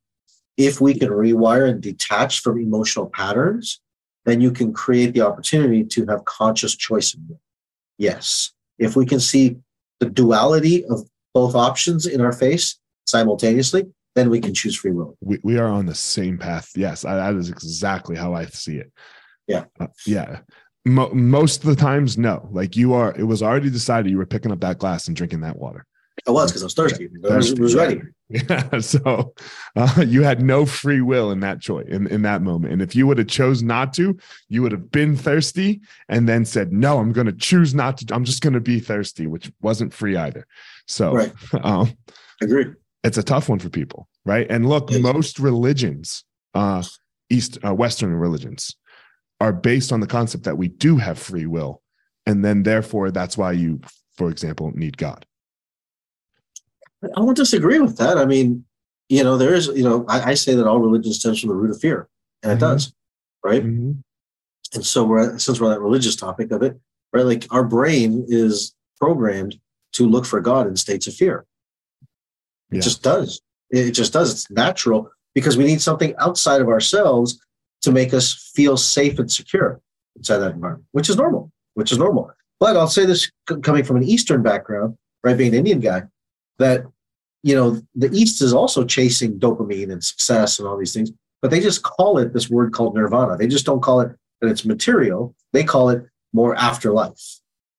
if 0.56 0.80
we 0.80 0.94
can 0.94 1.08
rewire 1.08 1.68
and 1.68 1.80
detach 1.80 2.40
from 2.40 2.58
emotional 2.58 3.06
patterns, 3.06 3.80
then 4.24 4.40
you 4.40 4.50
can 4.50 4.72
create 4.72 5.12
the 5.12 5.20
opportunity 5.20 5.84
to 5.84 6.06
have 6.06 6.24
conscious 6.24 6.74
choice. 6.74 7.14
Yes. 7.98 8.52
If 8.78 8.96
we 8.96 9.06
can 9.06 9.20
see 9.20 9.56
the 10.00 10.08
duality 10.08 10.84
of 10.86 11.08
both 11.32 11.54
options 11.54 12.06
in 12.06 12.20
our 12.20 12.32
face 12.32 12.78
simultaneously, 13.06 13.86
then 14.14 14.30
we 14.30 14.40
can 14.40 14.54
choose 14.54 14.76
free 14.76 14.92
will. 14.92 15.16
We, 15.20 15.38
we 15.42 15.58
are 15.58 15.66
on 15.66 15.86
the 15.86 15.94
same 15.94 16.38
path. 16.38 16.70
Yes, 16.76 17.04
I, 17.04 17.16
that 17.16 17.34
is 17.34 17.50
exactly 17.50 18.16
how 18.16 18.34
I 18.34 18.46
see 18.46 18.76
it. 18.76 18.92
Yeah. 19.46 19.64
Uh, 19.78 19.88
yeah. 20.06 20.40
Mo- 20.86 21.12
most 21.12 21.64
of 21.64 21.70
the 21.70 21.76
times, 21.76 22.16
no. 22.16 22.48
Like 22.52 22.76
you 22.76 22.94
are, 22.94 23.14
it 23.18 23.24
was 23.24 23.42
already 23.42 23.70
decided 23.70 24.10
you 24.10 24.18
were 24.18 24.26
picking 24.26 24.52
up 24.52 24.60
that 24.60 24.78
glass 24.78 25.08
and 25.08 25.16
drinking 25.16 25.40
that 25.40 25.58
water. 25.58 25.84
I 26.26 26.30
was 26.30 26.50
because 26.50 26.62
I 26.62 26.66
was 26.66 26.74
thirsty. 26.74 27.08
Yeah, 27.20 27.32
I 27.32 27.36
was, 27.36 27.54
was 27.54 27.74
ready. 27.74 28.00
Yeah. 28.30 28.78
So 28.80 29.34
uh, 29.76 30.04
you 30.06 30.22
had 30.22 30.42
no 30.42 30.64
free 30.64 31.02
will 31.02 31.30
in 31.30 31.40
that 31.40 31.60
choice 31.60 31.86
in, 31.88 32.06
in 32.06 32.22
that 32.22 32.42
moment. 32.42 32.72
And 32.72 32.82
if 32.82 32.96
you 32.96 33.06
would 33.06 33.18
have 33.18 33.28
chose 33.28 33.62
not 33.62 33.92
to, 33.94 34.16
you 34.48 34.62
would 34.62 34.72
have 34.72 34.90
been 34.90 35.16
thirsty 35.16 35.82
and 36.08 36.28
then 36.28 36.44
said, 36.44 36.72
no, 36.72 36.98
I'm 36.98 37.12
going 37.12 37.26
to 37.26 37.32
choose 37.32 37.74
not 37.74 37.98
to. 37.98 38.14
I'm 38.14 38.24
just 38.24 38.42
going 38.42 38.54
to 38.54 38.60
be 38.60 38.80
thirsty, 38.80 39.26
which 39.26 39.52
wasn't 39.60 39.92
free 39.92 40.16
either. 40.16 40.46
So 40.86 41.14
right. 41.14 41.32
um, 41.62 41.94
agree. 42.42 42.66
It's 43.04 43.18
a 43.18 43.22
tough 43.22 43.48
one 43.48 43.58
for 43.58 43.68
people. 43.68 44.08
Right. 44.24 44.46
And 44.48 44.68
look, 44.68 44.90
yes. 44.90 45.02
most 45.02 45.38
religions, 45.38 46.24
uh, 46.54 46.82
East, 47.28 47.58
uh, 47.64 47.74
Western 47.74 48.14
religions 48.14 48.74
are 49.40 49.52
based 49.52 49.92
on 49.92 50.00
the 50.00 50.06
concept 50.06 50.44
that 50.44 50.56
we 50.56 50.68
do 50.68 50.96
have 50.96 51.18
free 51.18 51.46
will. 51.46 51.82
And 52.26 52.42
then 52.42 52.62
therefore 52.62 53.10
that's 53.10 53.36
why 53.36 53.52
you, 53.52 53.80
for 54.16 54.30
example, 54.30 54.72
need 54.74 54.96
God. 54.96 55.26
I 57.16 57.20
won't 57.20 57.36
disagree 57.36 57.78
with 57.78 57.96
that. 57.98 58.18
I 58.18 58.24
mean, 58.24 58.64
you 59.08 59.22
know, 59.22 59.36
there 59.36 59.54
is, 59.54 59.68
you 59.68 59.84
know, 59.84 60.04
I, 60.08 60.30
I 60.30 60.34
say 60.34 60.54
that 60.54 60.66
all 60.66 60.78
religion 60.78 61.12
stems 61.12 61.40
from 61.40 61.48
the 61.48 61.54
root 61.54 61.70
of 61.70 61.80
fear, 61.80 62.08
and 62.42 62.52
it 62.52 62.54
mm-hmm. 62.56 62.72
does, 62.72 62.92
right? 63.42 63.62
Mm-hmm. 63.62 63.92
And 64.74 64.86
so, 64.86 65.04
we're 65.04 65.38
since 65.38 65.60
we're 65.60 65.68
on 65.68 65.74
that 65.74 65.80
religious 65.80 66.16
topic 66.16 66.50
of 66.50 66.62
it, 66.62 66.78
right? 67.12 67.24
Like 67.24 67.46
our 67.50 67.64
brain 67.64 68.24
is 68.28 68.74
programmed 69.00 69.58
to 69.92 70.08
look 70.08 70.26
for 70.26 70.40
God 70.40 70.66
in 70.66 70.76
states 70.76 71.06
of 71.06 71.14
fear. 71.14 71.46
It 72.70 72.76
yeah. 72.76 72.80
just 72.80 73.02
does. 73.02 73.40
It 73.70 73.92
just 73.92 74.12
does. 74.12 74.32
It's 74.32 74.50
natural 74.50 75.10
because 75.34 75.56
we 75.56 75.64
need 75.64 75.80
something 75.80 76.14
outside 76.18 76.60
of 76.60 76.68
ourselves 76.68 77.40
to 77.82 77.92
make 77.92 78.14
us 78.14 78.50
feel 78.54 78.76
safe 78.76 79.18
and 79.18 79.30
secure 79.30 79.80
inside 80.16 80.38
that 80.38 80.52
environment, 80.52 80.86
which 80.92 81.10
is 81.10 81.16
normal. 81.16 81.50
Which 81.74 81.92
is 81.92 81.98
normal. 81.98 82.30
But 82.60 82.76
I'll 82.76 82.88
say 82.88 83.04
this 83.04 83.30
coming 83.62 83.84
from 83.84 83.96
an 83.96 84.04
Eastern 84.04 84.42
background, 84.42 84.96
right? 85.22 85.36
Being 85.36 85.52
an 85.52 85.58
Indian 85.58 85.80
guy, 85.80 86.04
that 86.58 86.84
you 87.44 87.54
know 87.54 87.80
the 87.94 88.10
east 88.12 88.42
is 88.42 88.52
also 88.52 88.84
chasing 88.84 89.38
dopamine 89.38 89.92
and 89.92 90.02
success 90.02 90.58
and 90.58 90.66
all 90.66 90.76
these 90.76 90.92
things 90.92 91.12
but 91.40 91.50
they 91.50 91.60
just 91.60 91.82
call 91.82 92.18
it 92.18 92.32
this 92.32 92.48
word 92.48 92.72
called 92.72 92.94
nirvana. 92.94 93.36
They 93.36 93.46
just 93.46 93.66
don't 93.66 93.82
call 93.82 94.00
it 94.00 94.10
that 94.40 94.48
it's 94.48 94.64
material. 94.64 95.34
They 95.52 95.62
call 95.62 95.90
it 95.90 96.06
more 96.32 96.54
afterlife 96.56 97.20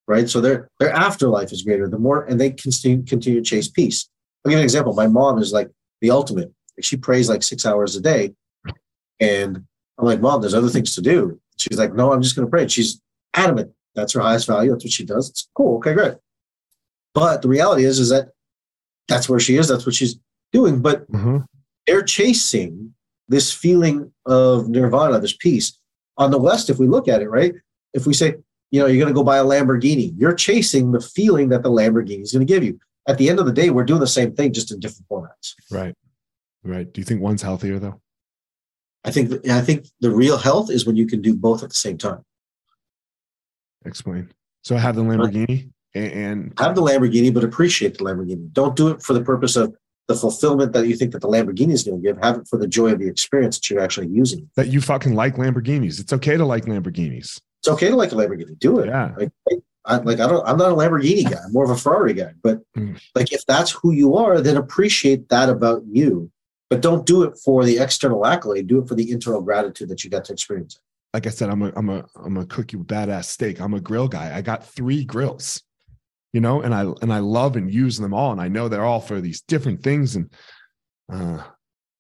right? 0.08 0.30
So 0.30 0.41
their 0.41 0.69
their 0.80 0.91
afterlife 0.91 1.51
is 1.51 1.63
greater. 1.63 1.88
The 1.88 1.97
more 1.97 2.25
and 2.25 2.39
they 2.39 2.51
continue 2.51 3.04
continue 3.04 3.41
to 3.41 3.49
chase 3.49 3.67
peace. 3.67 4.08
I'll 4.45 4.49
give 4.49 4.58
you 4.58 4.60
an 4.60 4.63
example. 4.63 4.93
My 4.93 5.08
mom 5.08 5.39
is 5.39 5.51
like 5.51 5.69
the 6.01 6.12
ultimate. 6.12 6.51
She 6.82 6.97
prays 6.97 7.30
like 7.30 7.43
six 7.43 7.65
hours 7.65 7.95
a 7.95 8.01
day. 8.01 8.34
And 9.19 9.63
i'm 9.97 10.06
like 10.06 10.19
mom 10.19 10.41
there's 10.41 10.54
other 10.54 10.69
things 10.69 10.93
to 10.95 11.01
do. 11.01 11.39
She's 11.58 11.80
like 11.80 11.93
no 11.93 12.12
i'm 12.12 12.21
just 12.21 12.36
going 12.36 12.45
to 12.45 12.51
pray 12.51 12.67
she's 12.67 13.01
adamant. 13.34 13.71
That's 13.95 14.13
her 14.13 14.19
highest 14.19 14.47
value. 14.47 14.71
That's 14.71 14.84
what 14.84 14.93
she 14.93 15.06
does. 15.06 15.30
It's 15.30 15.47
cool. 15.56 15.78
Okay 15.78 15.93
great. 15.93 16.15
But 17.13 17.41
the 17.41 17.47
reality 17.47 17.86
is 17.86 17.99
is 17.99 18.10
that 18.10 18.30
that's 19.08 19.30
where 19.30 19.39
she 19.39 19.58
is. 19.58 19.68
That's 19.68 19.86
what 19.86 19.96
she's 19.96 20.20
doing. 20.52 20.82
But 20.82 21.10
mm-hmm. 21.12 21.38
they're 21.88 22.04
chasing 22.04 22.94
this 23.28 23.52
feeling 23.52 24.12
of 24.26 24.70
nirvana, 24.70 25.20
this 25.20 25.36
peace. 25.36 25.80
On 26.18 26.32
the 26.32 26.39
West, 26.39 26.70
if 26.70 26.80
we 26.80 26.88
look 26.88 27.08
at 27.08 27.22
it, 27.22 27.30
right, 27.30 27.54
if 27.94 28.08
we 28.08 28.13
say, 28.13 28.36
you 28.72 28.80
know, 28.80 28.88
you're 28.88 29.04
going 29.04 29.13
to 29.13 29.18
go 29.18 29.24
buy 29.24 29.38
a 29.38 29.44
Lamborghini, 29.44 30.13
you're 30.18 30.34
chasing 30.34 30.91
the 30.91 31.02
feeling 31.02 31.50
that 31.50 31.63
the 31.63 31.70
Lamborghini 31.70 32.22
is 32.22 32.32
going 32.32 32.46
to 32.46 32.52
give 32.52 32.63
you. 32.63 32.80
At 33.08 33.18
the 33.18 33.30
end 33.30 33.39
of 33.39 33.46
the 33.46 33.52
day, 33.52 33.70
we're 33.70 33.84
doing 33.84 34.00
the 34.00 34.08
same 34.08 34.34
thing, 34.34 34.54
just 34.54 34.72
in 34.72 34.80
different 34.80 35.08
formats. 35.08 35.54
Right. 35.70 35.94
Right. 36.63 36.91
Do 36.91 37.00
you 37.00 37.06
think 37.06 37.22
one's 37.22 37.44
healthier 37.44 37.78
though? 37.78 38.02
I 39.04 39.12
think 39.12 39.48
I 39.48 39.62
think 39.62 39.86
the 40.00 40.10
real 40.10 40.38
health 40.38 40.72
is 40.72 40.88
when 40.88 40.96
you 40.96 41.06
can 41.06 41.22
do 41.22 41.36
both 41.36 41.62
at 41.62 41.70
the 41.70 41.76
same 41.76 41.98
time. 41.98 42.24
Explain. 43.86 44.32
So 44.63 44.76
I 44.76 44.80
have 44.80 44.96
the 44.96 45.04
Lamborghini 45.04 45.70
and 45.96 46.54
have 46.60 46.76
the 46.76 46.82
Lamborghini, 46.82 47.34
but 47.34 47.44
appreciate 47.44 47.98
the 47.98 48.04
Lamborghini. 48.04 48.52
Don't 48.52 48.76
do 48.76 48.90
it 48.90 49.02
for 49.02 49.14
the 49.14 49.22
purpose 49.22 49.56
of 49.56 49.76
the 50.08 50.16
fulfillment 50.16 50.74
that 50.74 50.88
you 50.88 50.96
think 50.96 51.14
that 51.14 51.22
the 51.22 51.28
Lamborghini 51.28 51.72
is 51.72 51.84
going 51.84 52.02
to 52.02 52.08
give. 52.08 52.22
Have 52.22 52.38
it 52.38 52.48
for 52.48 52.60
the 52.60 52.68
joy 52.68 52.92
of 52.92 53.00
the 53.00 53.08
experience 53.08 53.58
that 53.58 53.70
you're 53.70 53.82
actually 53.82 54.08
using. 54.08 54.50
That 54.56 54.68
you 54.68 54.82
fucking 54.82 55.16
like 55.16 55.36
Lamborghinis. 55.36 56.00
It's 56.00 56.14
okay 56.14 56.38
to 56.38 56.46
like 56.46 56.66
Lamborghinis. 56.66 57.40
It's 57.60 57.68
okay 57.68 57.88
to 57.88 57.96
like 57.96 58.12
a 58.12 58.16
Lamborghini. 58.16 58.60
Do 58.60 58.80
it. 58.80 58.88
Yeah. 58.88 59.16
Like, 59.18 59.32
I, 59.86 59.98
like 59.98 60.20
I 60.20 60.28
don't. 60.28 60.46
I'm 60.48 60.58
not 60.58 60.72
a 60.72 60.76
Lamborghini 60.76 61.30
guy. 61.30 61.40
I'm 61.44 61.54
more 61.54 61.64
of 61.64 61.70
a 61.70 61.78
Ferrari 61.78 62.14
guy. 62.14 62.34
But 62.44 62.62
mm. 62.74 63.00
like, 63.16 63.32
if 63.32 63.46
that's 63.46 63.72
who 63.72 63.92
you 63.92 64.16
are, 64.16 64.42
then 64.42 64.58
appreciate 64.58 65.30
that 65.30 65.50
about 65.50 65.84
you. 65.90 66.30
But 66.70 66.82
don't 66.82 67.06
do 67.06 67.24
it 67.24 67.38
for 67.38 67.64
the 67.64 67.78
external 67.78 68.26
accolade. 68.26 68.68
Do 68.68 68.80
it 68.80 68.88
for 68.88 68.96
the 68.96 69.12
internal 69.12 69.42
gratitude 69.42 69.90
that 69.90 70.04
you 70.04 70.10
got 70.10 70.26
to 70.26 70.34
experience. 70.34 70.80
Like 71.14 71.28
I 71.28 71.30
said, 71.30 71.50
I'm 71.50 71.62
a 71.62 71.72
I'm 71.76 71.90
a 71.90 72.06
I'm 72.16 72.38
a 72.38 72.46
cookie 72.46 72.78
badass 72.78 73.26
steak. 73.26 73.62
I'm 73.62 73.74
a 73.74 73.80
grill 73.80 74.08
guy. 74.08 74.36
I 74.36 74.42
got 74.42 74.68
three 74.68 75.06
grills 75.06 75.64
you 76.36 76.41
know, 76.41 76.62
and 76.62 76.76
I 76.76 76.82
and 77.02 77.13
I 77.13 77.19
love 77.19 77.56
and 77.56 77.74
use 77.74 77.98
them 77.98 78.13
all, 78.13 78.34
and 78.34 78.41
I 78.41 78.50
know 78.50 78.67
they're 78.67 78.84
all 78.84 79.00
for 79.00 79.21
these 79.21 79.39
different 79.39 79.82
things. 79.82 80.17
And 80.17 80.30
uh, 81.10 81.41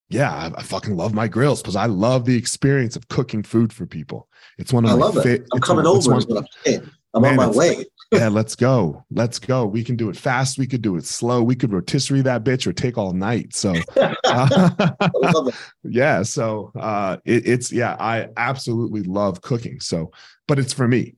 yeah, 0.09 0.29
I, 0.29 0.59
I 0.59 0.61
fucking 0.61 0.97
love 0.97 1.13
my 1.13 1.29
grills 1.29 1.61
because 1.61 1.77
I 1.77 1.85
love 1.85 2.25
the 2.25 2.35
experience 2.35 2.97
of 2.97 3.07
cooking 3.07 3.43
food 3.43 3.71
for 3.71 3.85
people. 3.85 4.27
It's 4.57 4.73
one 4.73 4.83
of 4.83 4.91
I 4.91 4.95
my 4.95 4.99
love 4.99 5.25
it. 5.25 5.47
I'm 5.53 5.61
coming 5.61 5.85
one, 5.85 5.95
over. 5.95 6.11
One, 6.11 6.23
what 6.23 6.37
I'm 6.39 6.47
saying. 6.65 6.91
I'm 7.13 7.21
man, 7.21 7.39
on 7.39 7.47
my 7.47 7.57
way. 7.57 7.85
yeah, 8.11 8.27
let's 8.27 8.57
go. 8.57 9.05
Let's 9.09 9.39
go. 9.39 9.65
We 9.67 9.85
can 9.85 9.95
do 9.95 10.09
it 10.09 10.17
fast. 10.17 10.57
We 10.57 10.67
could 10.67 10.81
do 10.81 10.97
it 10.97 11.05
slow. 11.05 11.41
We 11.41 11.55
could 11.55 11.71
rotisserie 11.71 12.23
that 12.23 12.43
bitch 12.43 12.67
or 12.67 12.73
take 12.73 12.97
all 12.97 13.13
night. 13.13 13.55
So, 13.55 13.73
uh, 14.25 15.49
yeah. 15.85 16.23
So, 16.23 16.73
uh, 16.77 17.17
it, 17.23 17.47
it's 17.47 17.71
yeah. 17.71 17.95
I 18.01 18.27
absolutely 18.35 19.03
love 19.03 19.39
cooking. 19.39 19.79
So, 19.79 20.11
but 20.45 20.59
it's 20.59 20.73
for 20.73 20.89
me 20.89 21.15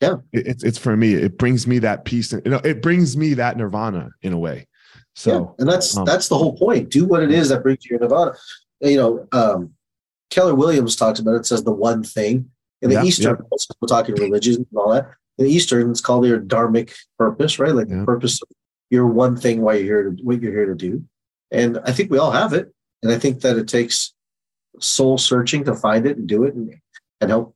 yeah. 0.00 0.16
It's 0.32 0.64
it's 0.64 0.78
for 0.78 0.96
me. 0.96 1.14
It 1.14 1.36
brings 1.36 1.66
me 1.66 1.78
that 1.80 2.04
peace 2.04 2.32
and 2.32 2.42
you 2.44 2.50
know 2.50 2.60
it 2.64 2.80
brings 2.80 3.16
me 3.16 3.34
that 3.34 3.56
nirvana 3.56 4.10
in 4.22 4.32
a 4.32 4.38
way. 4.38 4.66
So 5.14 5.30
yeah. 5.32 5.62
and 5.62 5.68
that's 5.68 5.96
um, 5.96 6.06
that's 6.06 6.28
the 6.28 6.38
whole 6.38 6.56
point. 6.56 6.90
Do 6.90 7.04
what 7.04 7.22
it 7.22 7.30
is 7.30 7.50
that 7.50 7.62
brings 7.62 7.84
you 7.84 7.90
your 7.94 8.00
nirvana. 8.00 8.32
You 8.80 8.96
know 8.96 9.28
um, 9.32 9.74
keller 10.30 10.54
williams 10.54 10.96
talks 10.96 11.18
about 11.20 11.34
it 11.34 11.46
says 11.46 11.64
the 11.64 11.72
one 11.72 12.02
thing. 12.02 12.50
In 12.82 12.88
the 12.88 12.96
yeah, 12.96 13.04
eastern 13.04 13.36
yeah. 13.38 13.58
we're 13.80 13.88
talking 13.88 14.14
religion 14.14 14.56
and 14.56 14.78
all 14.78 14.90
that. 14.90 15.10
In 15.36 15.44
the 15.44 15.52
eastern 15.52 15.90
it's 15.90 16.00
called 16.00 16.26
your 16.26 16.40
dharmic 16.40 16.96
purpose 17.18 17.58
right? 17.58 17.74
Like 17.74 17.88
the 17.88 18.04
purpose 18.06 18.40
of 18.40 18.48
your 18.88 19.06
one 19.06 19.36
thing 19.36 19.60
why 19.60 19.74
you're 19.74 19.84
here 19.84 20.10
to 20.10 20.22
what 20.22 20.40
you're 20.40 20.52
here 20.52 20.66
to 20.66 20.74
do. 20.74 21.04
And 21.50 21.78
i 21.84 21.92
think 21.92 22.10
we 22.10 22.18
all 22.18 22.30
have 22.30 22.54
it. 22.54 22.72
And 23.02 23.12
i 23.12 23.18
think 23.18 23.42
that 23.42 23.58
it 23.58 23.68
takes 23.68 24.14
soul 24.78 25.18
searching 25.18 25.64
to 25.64 25.74
find 25.74 26.06
it 26.06 26.16
and 26.16 26.26
do 26.26 26.44
it 26.44 26.54
and, 26.54 26.74
and 27.20 27.30
help 27.30 27.54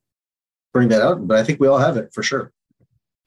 bring 0.75 0.89
that 0.89 1.01
out. 1.01 1.25
But 1.25 1.37
I 1.37 1.43
think 1.43 1.59
we 1.59 1.67
all 1.67 1.77
have 1.77 1.95
it 1.95 2.13
for 2.13 2.21
sure. 2.21 2.51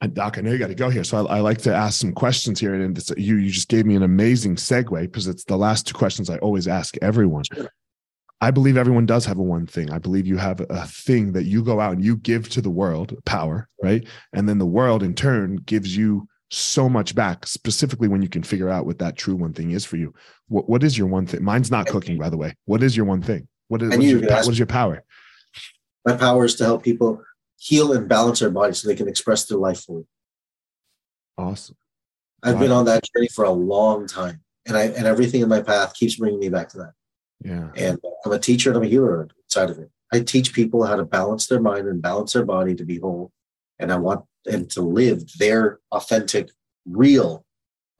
And 0.01 0.13
Doc, 0.13 0.37
I 0.37 0.41
know 0.41 0.51
you 0.51 0.57
got 0.57 0.67
to 0.67 0.75
go 0.75 0.89
here, 0.89 1.03
so 1.03 1.25
I, 1.25 1.37
I, 1.37 1.39
like 1.41 1.57
to 1.63 1.75
ask 1.75 1.99
some 1.99 2.13
questions 2.13 2.57
here. 2.57 2.73
And 2.73 2.97
you 3.17 3.35
you 3.35 3.49
just 3.49 3.67
gave 3.67 3.85
me 3.85 3.95
an 3.95 4.03
amazing 4.03 4.55
segue 4.55 5.01
because 5.01 5.27
it's 5.27 5.43
the 5.43 5.57
last 5.57 5.87
two 5.87 5.93
questions 5.93 6.29
I 6.29 6.37
always 6.37 6.69
ask 6.69 6.95
everyone. 7.01 7.43
Sure. 7.51 7.69
I 8.39 8.51
believe 8.51 8.77
everyone 8.77 9.05
does 9.05 9.25
have 9.25 9.37
a 9.37 9.43
one 9.43 9.65
thing. 9.65 9.91
I 9.91 9.97
believe 9.97 10.25
you 10.25 10.37
have 10.37 10.61
a 10.69 10.87
thing 10.87 11.33
that 11.33 11.43
you 11.43 11.61
go 11.61 11.81
out 11.81 11.91
and 11.91 12.05
you 12.05 12.15
give 12.15 12.47
to 12.49 12.61
the 12.61 12.69
world 12.69 13.13
power, 13.25 13.67
right? 13.83 14.07
And 14.31 14.47
then 14.47 14.59
the 14.59 14.65
world 14.65 15.03
in 15.03 15.13
turn 15.13 15.57
gives 15.57 15.97
you 15.97 16.29
so 16.49 16.87
much 16.87 17.13
back, 17.13 17.45
specifically 17.45 18.07
when 18.07 18.21
you 18.21 18.29
can 18.29 18.41
figure 18.43 18.69
out 18.69 18.85
what 18.85 18.99
that 18.99 19.17
true 19.17 19.35
one 19.35 19.51
thing 19.51 19.71
is 19.71 19.83
for 19.83 19.97
you. 19.97 20.13
What 20.47 20.69
what 20.69 20.83
is 20.83 20.97
your 20.97 21.07
one 21.07 21.25
thing? 21.25 21.43
Mine's 21.43 21.71
not 21.71 21.87
cooking, 21.87 22.17
by 22.17 22.29
the 22.29 22.37
way. 22.37 22.55
What 22.65 22.83
is 22.83 22.95
your 22.95 23.05
one 23.05 23.21
thing? 23.21 23.49
What 23.67 23.81
is, 23.81 23.89
what 23.89 23.99
is, 23.99 24.11
your, 24.11 24.21
what 24.21 24.47
is 24.47 24.59
your 24.59 24.65
power? 24.65 25.03
My 26.05 26.15
power 26.15 26.45
is 26.45 26.55
to 26.55 26.63
help 26.63 26.83
people 26.83 27.21
heal 27.59 27.91
and 27.91 28.07
balance 28.07 28.39
their 28.39 28.49
body 28.49 28.73
so 28.73 28.87
they 28.87 28.95
can 28.95 29.07
express 29.07 29.45
their 29.45 29.57
life 29.57 29.81
fully. 29.81 30.05
Awesome. 31.37 31.75
I've 32.41 32.55
wow. 32.55 32.61
been 32.61 32.71
on 32.71 32.85
that 32.85 33.03
journey 33.13 33.27
for 33.27 33.45
a 33.45 33.51
long 33.51 34.07
time, 34.07 34.41
and 34.65 34.75
I 34.75 34.85
and 34.85 35.05
everything 35.05 35.41
in 35.41 35.49
my 35.49 35.61
path 35.61 35.93
keeps 35.93 36.15
bringing 36.15 36.39
me 36.39 36.49
back 36.49 36.69
to 36.69 36.77
that. 36.79 36.93
Yeah. 37.43 37.69
And 37.75 37.99
I'm 38.25 38.31
a 38.31 38.39
teacher 38.39 38.69
and 38.69 38.77
I'm 38.77 38.83
a 38.83 38.87
healer 38.87 39.27
inside 39.43 39.69
of 39.69 39.77
it. 39.77 39.91
I 40.11 40.21
teach 40.21 40.53
people 40.53 40.85
how 40.85 40.95
to 40.95 41.05
balance 41.05 41.47
their 41.47 41.61
mind 41.61 41.87
and 41.87 42.01
balance 42.01 42.33
their 42.33 42.45
body 42.45 42.75
to 42.75 42.85
be 42.85 42.97
whole, 42.97 43.31
and 43.77 43.91
I 43.91 43.97
want 43.97 44.25
them 44.45 44.65
to 44.67 44.81
live 44.81 45.23
their 45.37 45.79
authentic, 45.91 46.49
real, 46.85 47.45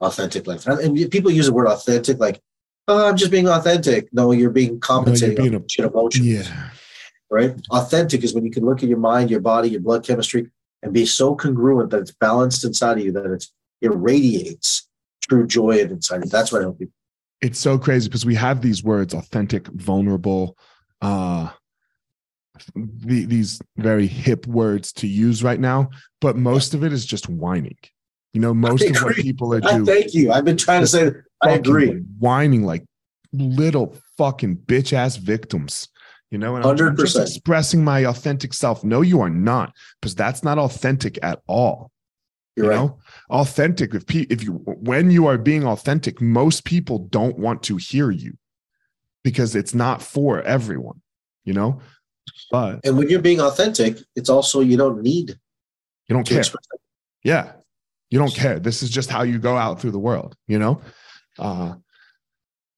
authentic 0.00 0.46
life. 0.46 0.66
And 0.66 1.10
people 1.10 1.30
use 1.30 1.46
the 1.46 1.52
word 1.52 1.68
authentic 1.68 2.18
like, 2.18 2.40
"Oh, 2.88 3.08
I'm 3.08 3.16
just 3.16 3.30
being 3.30 3.48
authentic." 3.48 4.08
No, 4.12 4.32
you're 4.32 4.50
being 4.50 4.80
compensated 4.80 5.36
no, 5.36 5.44
you're 5.44 5.60
being 5.60 5.84
a, 5.84 5.88
emotions. 5.88 6.26
Yeah 6.26 6.70
right? 7.30 7.54
Authentic 7.70 8.24
is 8.24 8.34
when 8.34 8.44
you 8.44 8.50
can 8.50 8.64
look 8.64 8.82
at 8.82 8.88
your 8.88 8.98
mind, 8.98 9.30
your 9.30 9.40
body, 9.40 9.70
your 9.70 9.80
blood 9.80 10.04
chemistry, 10.04 10.50
and 10.82 10.92
be 10.92 11.06
so 11.06 11.34
congruent 11.34 11.90
that 11.90 12.00
it's 12.00 12.12
balanced 12.12 12.64
inside 12.64 12.98
of 12.98 13.04
you 13.04 13.12
that 13.12 13.26
it's 13.26 13.52
it 13.80 13.92
radiates 13.94 14.88
true 15.22 15.46
joy 15.46 15.78
inside 15.78 16.16
of 16.16 16.24
you. 16.24 16.30
That's 16.30 16.52
what 16.52 16.60
I 16.60 16.64
help 16.64 16.78
people. 16.78 16.94
It's 17.40 17.58
so 17.58 17.78
crazy 17.78 18.08
because 18.08 18.26
we 18.26 18.34
have 18.34 18.60
these 18.60 18.82
words 18.82 19.14
authentic, 19.14 19.66
vulnerable, 19.68 20.56
uh 21.00 21.50
the, 22.74 23.24
these 23.24 23.60
very 23.78 24.06
hip 24.06 24.46
words 24.46 24.92
to 24.92 25.06
use 25.06 25.42
right 25.42 25.60
now, 25.60 25.88
but 26.20 26.36
most 26.36 26.74
of 26.74 26.84
it 26.84 26.92
is 26.92 27.06
just 27.06 27.26
whining. 27.28 27.78
You 28.34 28.40
know, 28.40 28.52
most 28.52 28.84
of 28.84 29.02
what 29.02 29.16
people 29.16 29.54
are 29.54 29.60
doing. 29.60 29.86
Thank 29.86 30.12
you. 30.14 30.30
I've 30.30 30.44
been 30.44 30.58
trying 30.58 30.82
to 30.82 30.86
say. 30.86 31.12
I 31.42 31.52
agree. 31.52 32.02
Whining 32.18 32.64
like 32.64 32.84
little 33.32 33.96
fucking 34.18 34.56
bitch 34.56 34.92
ass 34.92 35.16
victims 35.16 35.88
you 36.30 36.38
know, 36.38 36.56
and 36.56 36.64
I'm, 36.64 36.76
100%. 36.76 36.98
just 36.98 37.18
expressing 37.18 37.82
my 37.82 38.06
authentic 38.06 38.54
self. 38.54 38.84
No, 38.84 39.00
you 39.00 39.20
are 39.20 39.30
not, 39.30 39.72
because 40.00 40.14
that's 40.14 40.44
not 40.44 40.58
authentic 40.58 41.18
at 41.22 41.40
all. 41.48 41.90
You're 42.56 42.66
you 42.66 42.70
right. 42.70 42.76
know, 42.76 42.98
authentic. 43.30 43.94
If 43.94 44.06
pe- 44.06 44.26
if 44.28 44.42
you 44.42 44.54
when 44.64 45.10
you 45.10 45.26
are 45.26 45.38
being 45.38 45.64
authentic, 45.64 46.20
most 46.20 46.64
people 46.64 46.98
don't 46.98 47.38
want 47.38 47.62
to 47.64 47.76
hear 47.76 48.10
you 48.10 48.34
because 49.22 49.54
it's 49.54 49.74
not 49.74 50.02
for 50.02 50.42
everyone. 50.42 51.00
You 51.44 51.54
know, 51.54 51.80
but 52.50 52.80
and 52.84 52.98
when 52.98 53.08
you're 53.08 53.22
being 53.22 53.40
authentic, 53.40 53.98
it's 54.16 54.28
also 54.28 54.60
you 54.60 54.76
don't 54.76 55.00
need 55.02 55.38
you 56.08 56.14
don't 56.14 56.26
care. 56.26 56.42
Yeah, 57.22 57.52
you 58.10 58.18
don't 58.18 58.34
care. 58.34 58.58
This 58.58 58.82
is 58.82 58.90
just 58.90 59.10
how 59.10 59.22
you 59.22 59.38
go 59.38 59.56
out 59.56 59.80
through 59.80 59.92
the 59.92 59.98
world. 59.98 60.36
You 60.48 60.58
know, 60.58 60.80
uh, 61.38 61.74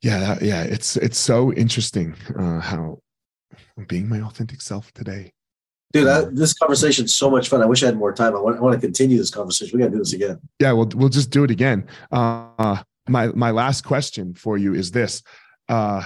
yeah, 0.03 0.19
that, 0.21 0.43
yeah. 0.43 0.63
It's 0.65 0.97
it's 0.99 1.19
so 1.19 1.53
interesting 1.55 2.15
uh, 2.39 2.61
how 2.61 2.99
being 3.89 4.09
my 4.09 4.21
authentic 4.21 4.61
self 4.61 4.93
today. 4.93 5.33
Dude, 5.93 6.09
I, 6.09 6.23
this 6.23 6.55
conversation 6.55 7.05
is 7.05 7.15
so 7.15 7.31
much 7.31 7.49
fun. 7.49 7.63
I 7.63 7.67
wish 7.67 7.83
I 7.83 7.87
had 7.87 7.97
more 7.97 8.13
time. 8.13 8.35
I 8.35 8.41
want, 8.41 8.57
I 8.57 8.61
want 8.61 8.75
to 8.75 8.81
continue 8.81 9.19
this 9.19 9.31
conversation. 9.31 9.77
We 9.77 9.83
got 9.83 9.91
to 9.91 9.93
do 9.93 9.99
this 9.99 10.15
again. 10.15 10.41
Yeah, 10.59 10.73
we'll 10.73 10.91
we'll 10.95 11.11
just 11.11 11.31
do 11.31 11.45
it 11.45 11.51
again. 11.51 11.87
Uh, 12.11 12.83
my 13.09 13.29
my 13.29 13.51
last 13.51 13.83
question 13.83 14.35
for 14.35 14.57
you 14.57 14.75
is 14.75 14.91
this: 14.91 15.23
uh, 15.69 16.05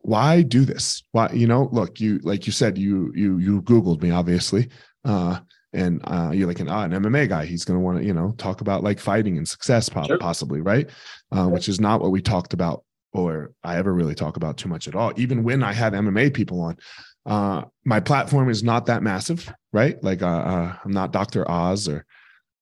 Why 0.00 0.42
do 0.42 0.66
this? 0.66 1.02
Why 1.12 1.30
you 1.32 1.46
know? 1.46 1.70
Look, 1.72 1.98
you 1.98 2.18
like 2.18 2.46
you 2.46 2.52
said, 2.52 2.76
you 2.76 3.10
you 3.14 3.38
you 3.38 3.62
googled 3.62 4.02
me, 4.02 4.10
obviously, 4.10 4.68
uh, 5.06 5.40
and 5.72 6.02
uh, 6.04 6.32
you're 6.34 6.48
like 6.48 6.60
an, 6.60 6.68
uh, 6.68 6.82
an 6.82 6.90
MMA 6.90 7.26
guy. 7.30 7.46
He's 7.46 7.64
going 7.64 7.80
to 7.80 7.84
want 7.84 7.98
to 7.98 8.04
you 8.04 8.12
know 8.12 8.34
talk 8.36 8.60
about 8.60 8.82
like 8.82 8.98
fighting 8.98 9.38
and 9.38 9.48
success, 9.48 9.88
sure. 10.06 10.18
possibly, 10.18 10.60
right? 10.60 10.90
Uh, 11.32 11.46
which 11.46 11.70
is 11.70 11.80
not 11.80 12.02
what 12.02 12.10
we 12.10 12.20
talked 12.20 12.52
about 12.52 12.84
or 13.16 13.52
I 13.62 13.76
ever 13.76 13.92
really 13.92 14.14
talk 14.14 14.36
about 14.36 14.56
too 14.56 14.68
much 14.68 14.88
at 14.88 14.94
all. 14.94 15.12
Even 15.16 15.44
when 15.44 15.62
I 15.62 15.72
have 15.72 15.92
MMA 15.92 16.34
people 16.34 16.60
on, 16.60 16.76
uh, 17.24 17.62
my 17.84 18.00
platform 18.00 18.48
is 18.48 18.62
not 18.62 18.86
that 18.86 19.02
massive, 19.02 19.52
right? 19.72 20.02
Like 20.02 20.22
uh, 20.22 20.26
uh, 20.26 20.76
I'm 20.84 20.92
not 20.92 21.12
Dr. 21.12 21.50
Oz 21.50 21.88
or 21.88 22.04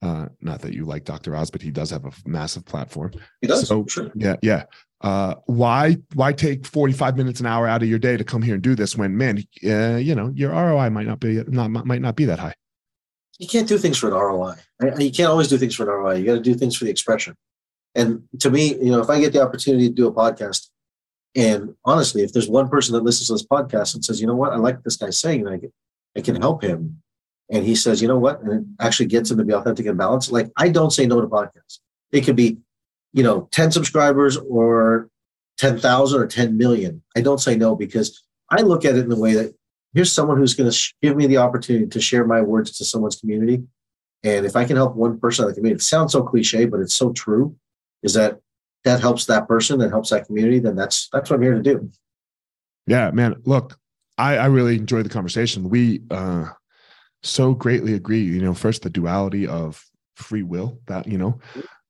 uh, 0.03 0.27
not 0.41 0.61
that 0.63 0.73
you 0.75 0.85
like 0.85 1.05
Dr. 1.05 1.37
Oz, 1.37 1.51
but 1.51 1.63
he 1.63 1.71
does 1.71 1.91
have 1.91 2.05
a 2.05 2.13
massive 2.27 2.65
platform. 2.65 3.13
He 3.41 3.47
does. 3.47 3.67
So 3.69 3.85
sure. 3.89 4.11
yeah, 4.15 4.37
yeah. 4.43 4.65
Uh, 5.01 5.35
why 5.47 5.99
why 6.15 6.33
take 6.33 6.67
45 6.67 7.17
minutes 7.17 7.41
an 7.41 7.47
hour 7.47 7.67
out 7.67 7.83
of 7.83 7.89
your 7.89 7.99
day 7.99 8.17
to 8.17 8.25
come 8.25 8.41
here 8.41 8.55
and 8.55 8.63
do 8.63 8.75
this 8.75 8.97
when 8.97 9.17
man, 9.17 9.43
uh, 9.67 9.97
you 9.97 10.15
know, 10.15 10.33
your 10.35 10.51
ROI 10.51 10.91
might 10.91 11.07
not 11.07 11.21
be 11.21 11.43
not 11.47 11.71
might 11.71 12.01
not 12.01 12.17
be 12.17 12.25
that 12.25 12.39
high. 12.39 12.55
You 13.39 13.49
can't 13.49 13.69
do 13.69 13.77
things 13.79 13.99
for 13.99 14.09
an 14.09 14.15
ROI. 14.15 14.55
You 14.99 15.11
can't 15.11 15.31
always 15.31 15.49
do 15.49 15.59
things 15.59 15.75
for 15.75 15.83
an 15.83 15.89
ROI. 15.91 16.15
You 16.15 16.25
got 16.25 16.35
to 16.35 16.41
do 16.41 16.55
things 16.55 16.77
for 16.77 16.85
the 16.85 16.91
expression. 16.91 17.35
And 17.95 18.23
to 18.41 18.51
me, 18.51 18.75
you 18.77 18.91
know, 18.91 19.01
if 19.01 19.11
I 19.11 19.21
get 19.21 19.33
the 19.33 19.43
opportunity 19.43 19.89
to 19.89 19.95
do 19.95 20.07
a 20.07 20.13
podcast, 20.13 20.69
and 21.37 21.75
honestly, 21.85 22.23
if 22.23 22.33
there's 22.33 22.49
one 22.49 22.69
person 22.69 22.95
that 22.95 23.03
listens 23.03 23.27
to 23.29 23.35
this 23.35 23.47
podcast 23.47 23.95
and 23.95 24.05
says, 24.05 24.21
you 24.21 24.27
know 24.27 24.37
what, 24.37 24.53
I 24.53 24.57
like 24.57 24.83
this 24.83 24.97
guy 24.97 25.11
saying, 25.11 25.41
and 25.41 25.51
I 25.51 25.59
can, 25.59 25.73
I 26.17 26.21
can 26.21 26.37
help 26.37 26.63
him, 26.63 27.03
and 27.51 27.65
he 27.65 27.75
says, 27.75 28.01
you 28.01 28.09
know 28.09 28.19
what, 28.19 28.41
and 28.41 28.53
it 28.53 28.85
actually 28.85 29.07
gets 29.07 29.31
him 29.31 29.39
to 29.39 29.45
be 29.45 29.53
authentic 29.53 29.87
and 29.87 29.99
balanced. 29.99 30.33
Like 30.33 30.51
I 30.57 30.69
don't 30.69 30.93
say 30.93 31.07
no 31.07 31.21
to 31.21 31.27
podcasts. 31.27 31.81
It 32.13 32.23
could 32.23 32.37
be, 32.37 32.59
you 33.13 33.23
know, 33.23 33.49
10 33.53 33.73
subscribers 33.73 34.37
or 34.37 35.09
10,000 35.59 36.21
or 36.21 36.27
10 36.27 36.57
million. 36.57 37.03
I 37.17 37.21
don't 37.21 37.41
say 37.41 37.57
no 37.57 37.77
because 37.77 38.23
I 38.51 38.63
look 38.63 38.85
at 38.85 38.97
it 38.97 39.05
in 39.05 39.09
the 39.09 39.19
way 39.19 39.35
that 39.35 39.55
here's 39.93 40.13
someone 40.13 40.37
who's 40.39 40.55
going 40.55 40.71
to 40.71 40.93
give 41.03 41.17
me 41.17 41.27
the 41.27 41.39
opportunity 41.39 41.87
to 41.87 42.01
share 42.01 42.27
my 42.27 42.41
words 42.41 42.77
to 42.79 42.85
someone's 42.85 43.17
community. 43.17 43.63
And 44.23 44.47
if 44.47 44.57
I 44.57 44.65
can 44.65 44.77
help 44.77 44.97
one 44.97 45.19
person 45.19 45.45
in 45.45 45.49
the 45.51 45.55
community, 45.55 45.81
it 45.81 45.83
sounds 45.83 46.13
so 46.13 46.23
cliche, 46.23 46.65
but 46.65 46.81
it's 46.81 46.95
so 46.95 47.13
true, 47.13 47.57
is 48.05 48.15
that 48.15 48.39
that 48.85 49.01
helps 49.01 49.25
that 49.27 49.49
person, 49.49 49.79
that 49.81 49.91
helps 49.91 50.11
that 50.11 50.27
community, 50.27 50.61
then 50.61 50.77
that's 50.77 51.09
that's 51.13 51.31
what 51.31 51.37
I'm 51.37 51.43
here 51.43 51.55
to 51.55 51.63
do. 51.63 51.91
Yeah, 52.87 53.11
man. 53.11 53.35
Look, 53.45 53.77
I, 54.19 54.37
I 54.37 54.47
really 54.47 54.77
enjoyed 54.77 55.07
the 55.07 55.11
conversation. 55.11 55.69
We 55.69 56.03
uh 56.11 56.51
so 57.23 57.55
greatly 57.55 57.95
agree, 57.95 58.23
you 58.23 58.43
know, 58.43 58.53
first 58.53 58.83
the 58.83 58.91
duality 58.91 59.47
of 59.47 59.83
free 60.17 60.43
will 60.43 60.79
that, 60.87 61.09
you 61.09 61.17
know, 61.17 61.41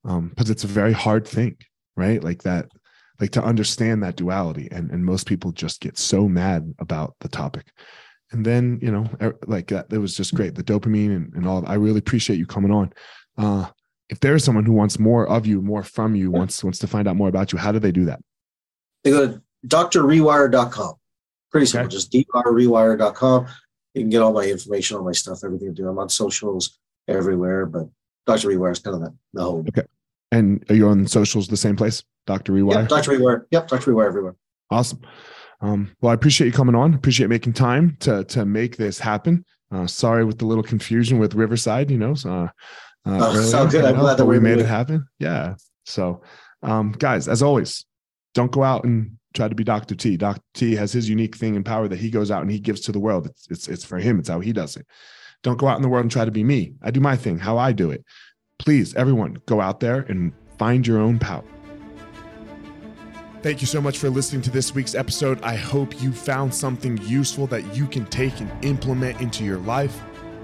um, 0.05 0.29
because 0.29 0.49
it's 0.49 0.63
a 0.63 0.67
very 0.67 0.93
hard 0.93 1.27
thing, 1.27 1.57
right? 1.97 2.23
Like 2.23 2.43
that, 2.43 2.69
like 3.19 3.31
to 3.31 3.43
understand 3.43 4.01
that 4.01 4.15
duality. 4.15 4.69
And 4.71 4.89
and 4.91 5.03
most 5.03 5.27
people 5.27 5.51
just 5.51 5.81
get 5.81 5.97
so 5.97 6.29
mad 6.29 6.73
about 6.79 7.15
the 7.19 7.27
topic. 7.27 7.67
And 8.31 8.45
then, 8.45 8.79
you 8.81 8.91
know, 8.91 9.09
er, 9.21 9.35
like 9.45 9.67
that, 9.67 9.91
it 9.91 9.97
was 9.97 10.15
just 10.15 10.33
great. 10.33 10.55
The 10.55 10.63
dopamine 10.63 11.15
and, 11.15 11.33
and 11.33 11.47
all 11.47 11.63
I 11.67 11.75
really 11.75 11.99
appreciate 11.99 12.39
you 12.39 12.45
coming 12.45 12.71
on. 12.71 12.93
Uh 13.37 13.65
if 14.09 14.19
there's 14.19 14.43
someone 14.43 14.65
who 14.65 14.73
wants 14.73 14.99
more 14.99 15.27
of 15.27 15.45
you, 15.45 15.61
more 15.61 15.83
from 15.83 16.15
you, 16.15 16.31
wants 16.31 16.63
wants 16.63 16.79
to 16.79 16.87
find 16.87 17.07
out 17.07 17.15
more 17.15 17.27
about 17.29 17.51
you, 17.51 17.57
how 17.57 17.71
do 17.71 17.79
they 17.79 17.91
do 17.91 18.05
that? 18.05 18.19
They 19.03 19.11
go 19.11 19.27
to 19.27 19.41
drrewire.com. 19.67 20.93
Pretty 21.51 21.65
simple, 21.67 21.87
Okay. 21.87 21.95
just 21.95 22.11
drrewire.com. 22.11 23.47
You 23.93 24.01
can 24.01 24.09
get 24.09 24.21
all 24.21 24.33
my 24.33 24.43
information, 24.45 24.97
all 24.97 25.03
my 25.03 25.13
stuff, 25.13 25.39
everything 25.43 25.69
I 25.69 25.73
do. 25.73 25.87
I'm 25.87 25.97
on 25.97 26.09
socials 26.09 26.77
everywhere, 27.07 27.65
but 27.65 27.87
Dr. 28.25 28.49
Rewire 28.49 28.71
is 28.71 28.79
kind 28.79 28.95
of 28.95 29.01
the, 29.01 29.13
the 29.33 29.41
home. 29.43 29.67
And 30.31 30.65
are 30.69 30.75
you 30.75 30.89
on 30.89 31.07
socials 31.07 31.47
the 31.47 31.55
same 31.55 31.75
place, 31.75 32.03
Dr. 32.27 32.51
Rewire? 32.51 32.73
Yep, 32.81 32.89
Dr. 32.89 33.11
Rewire. 33.11 33.45
Yep, 33.51 33.67
Dr. 33.69 33.93
Rewire 33.93 34.07
everywhere. 34.07 34.35
Awesome. 34.69 34.99
Um, 35.61 35.95
well, 36.01 36.11
I 36.11 36.13
appreciate 36.13 36.47
you 36.47 36.53
coming 36.53 36.75
on. 36.75 36.93
Appreciate 36.93 37.29
making 37.29 37.53
time 37.53 37.95
to 38.01 38.23
to 38.25 38.45
make 38.45 38.75
this 38.75 38.99
happen. 38.99 39.45
Uh, 39.71 39.87
sorry 39.87 40.25
with 40.25 40.37
the 40.37 40.45
little 40.45 40.63
confusion 40.63 41.17
with 41.19 41.35
Riverside. 41.35 41.89
You 41.89 41.97
know, 41.97 42.13
so, 42.15 42.31
uh, 42.33 42.47
uh, 43.05 43.19
Oh, 43.21 43.41
sound 43.41 43.71
good. 43.71 43.85
I'm 43.85 43.99
glad 43.99 44.17
that 44.17 44.25
we 44.25 44.39
made 44.39 44.59
it 44.59 44.65
happen. 44.65 45.07
Yeah. 45.19 45.55
So, 45.85 46.21
um, 46.63 46.91
guys, 46.93 47.27
as 47.27 47.43
always, 47.43 47.85
don't 48.33 48.51
go 48.51 48.63
out 48.63 48.83
and 48.83 49.17
try 49.33 49.47
to 49.47 49.55
be 49.55 49.63
Dr. 49.63 49.95
T. 49.95 50.17
Dr. 50.17 50.41
T 50.53 50.75
has 50.75 50.91
his 50.91 51.09
unique 51.09 51.35
thing 51.35 51.55
and 51.55 51.65
power 51.65 51.87
that 51.87 51.99
he 51.99 52.09
goes 52.09 52.31
out 52.31 52.41
and 52.41 52.49
he 52.49 52.59
gives 52.59 52.81
to 52.81 52.91
the 52.91 52.99
world. 52.99 53.27
It's 53.27 53.47
it's 53.49 53.67
it's 53.67 53.85
for 53.85 53.97
him. 53.99 54.19
It's 54.19 54.29
how 54.29 54.39
he 54.39 54.53
does 54.53 54.75
it. 54.75 54.87
Don't 55.43 55.59
go 55.59 55.67
out 55.67 55.75
in 55.75 55.83
the 55.83 55.89
world 55.89 56.03
and 56.03 56.11
try 56.11 56.25
to 56.25 56.31
be 56.31 56.43
me. 56.43 56.73
I 56.81 56.91
do 56.91 56.99
my 56.99 57.15
thing, 57.15 57.37
how 57.37 57.57
I 57.57 57.71
do 57.71 57.91
it. 57.91 58.03
Please, 58.57 58.95
everyone, 58.95 59.37
go 59.45 59.61
out 59.61 59.79
there 59.79 59.99
and 60.09 60.33
find 60.57 60.87
your 60.87 60.99
own 60.99 61.19
power. 61.19 61.43
Thank 63.43 63.61
you 63.61 63.67
so 63.67 63.79
much 63.79 63.99
for 63.99 64.09
listening 64.09 64.41
to 64.43 64.49
this 64.49 64.73
week's 64.73 64.95
episode. 64.95 65.39
I 65.43 65.55
hope 65.55 66.01
you 66.01 66.11
found 66.11 66.51
something 66.51 66.97
useful 67.03 67.45
that 67.47 67.75
you 67.75 67.85
can 67.85 68.05
take 68.07 68.39
and 68.39 68.51
implement 68.65 69.21
into 69.21 69.43
your 69.43 69.59
life. 69.59 70.01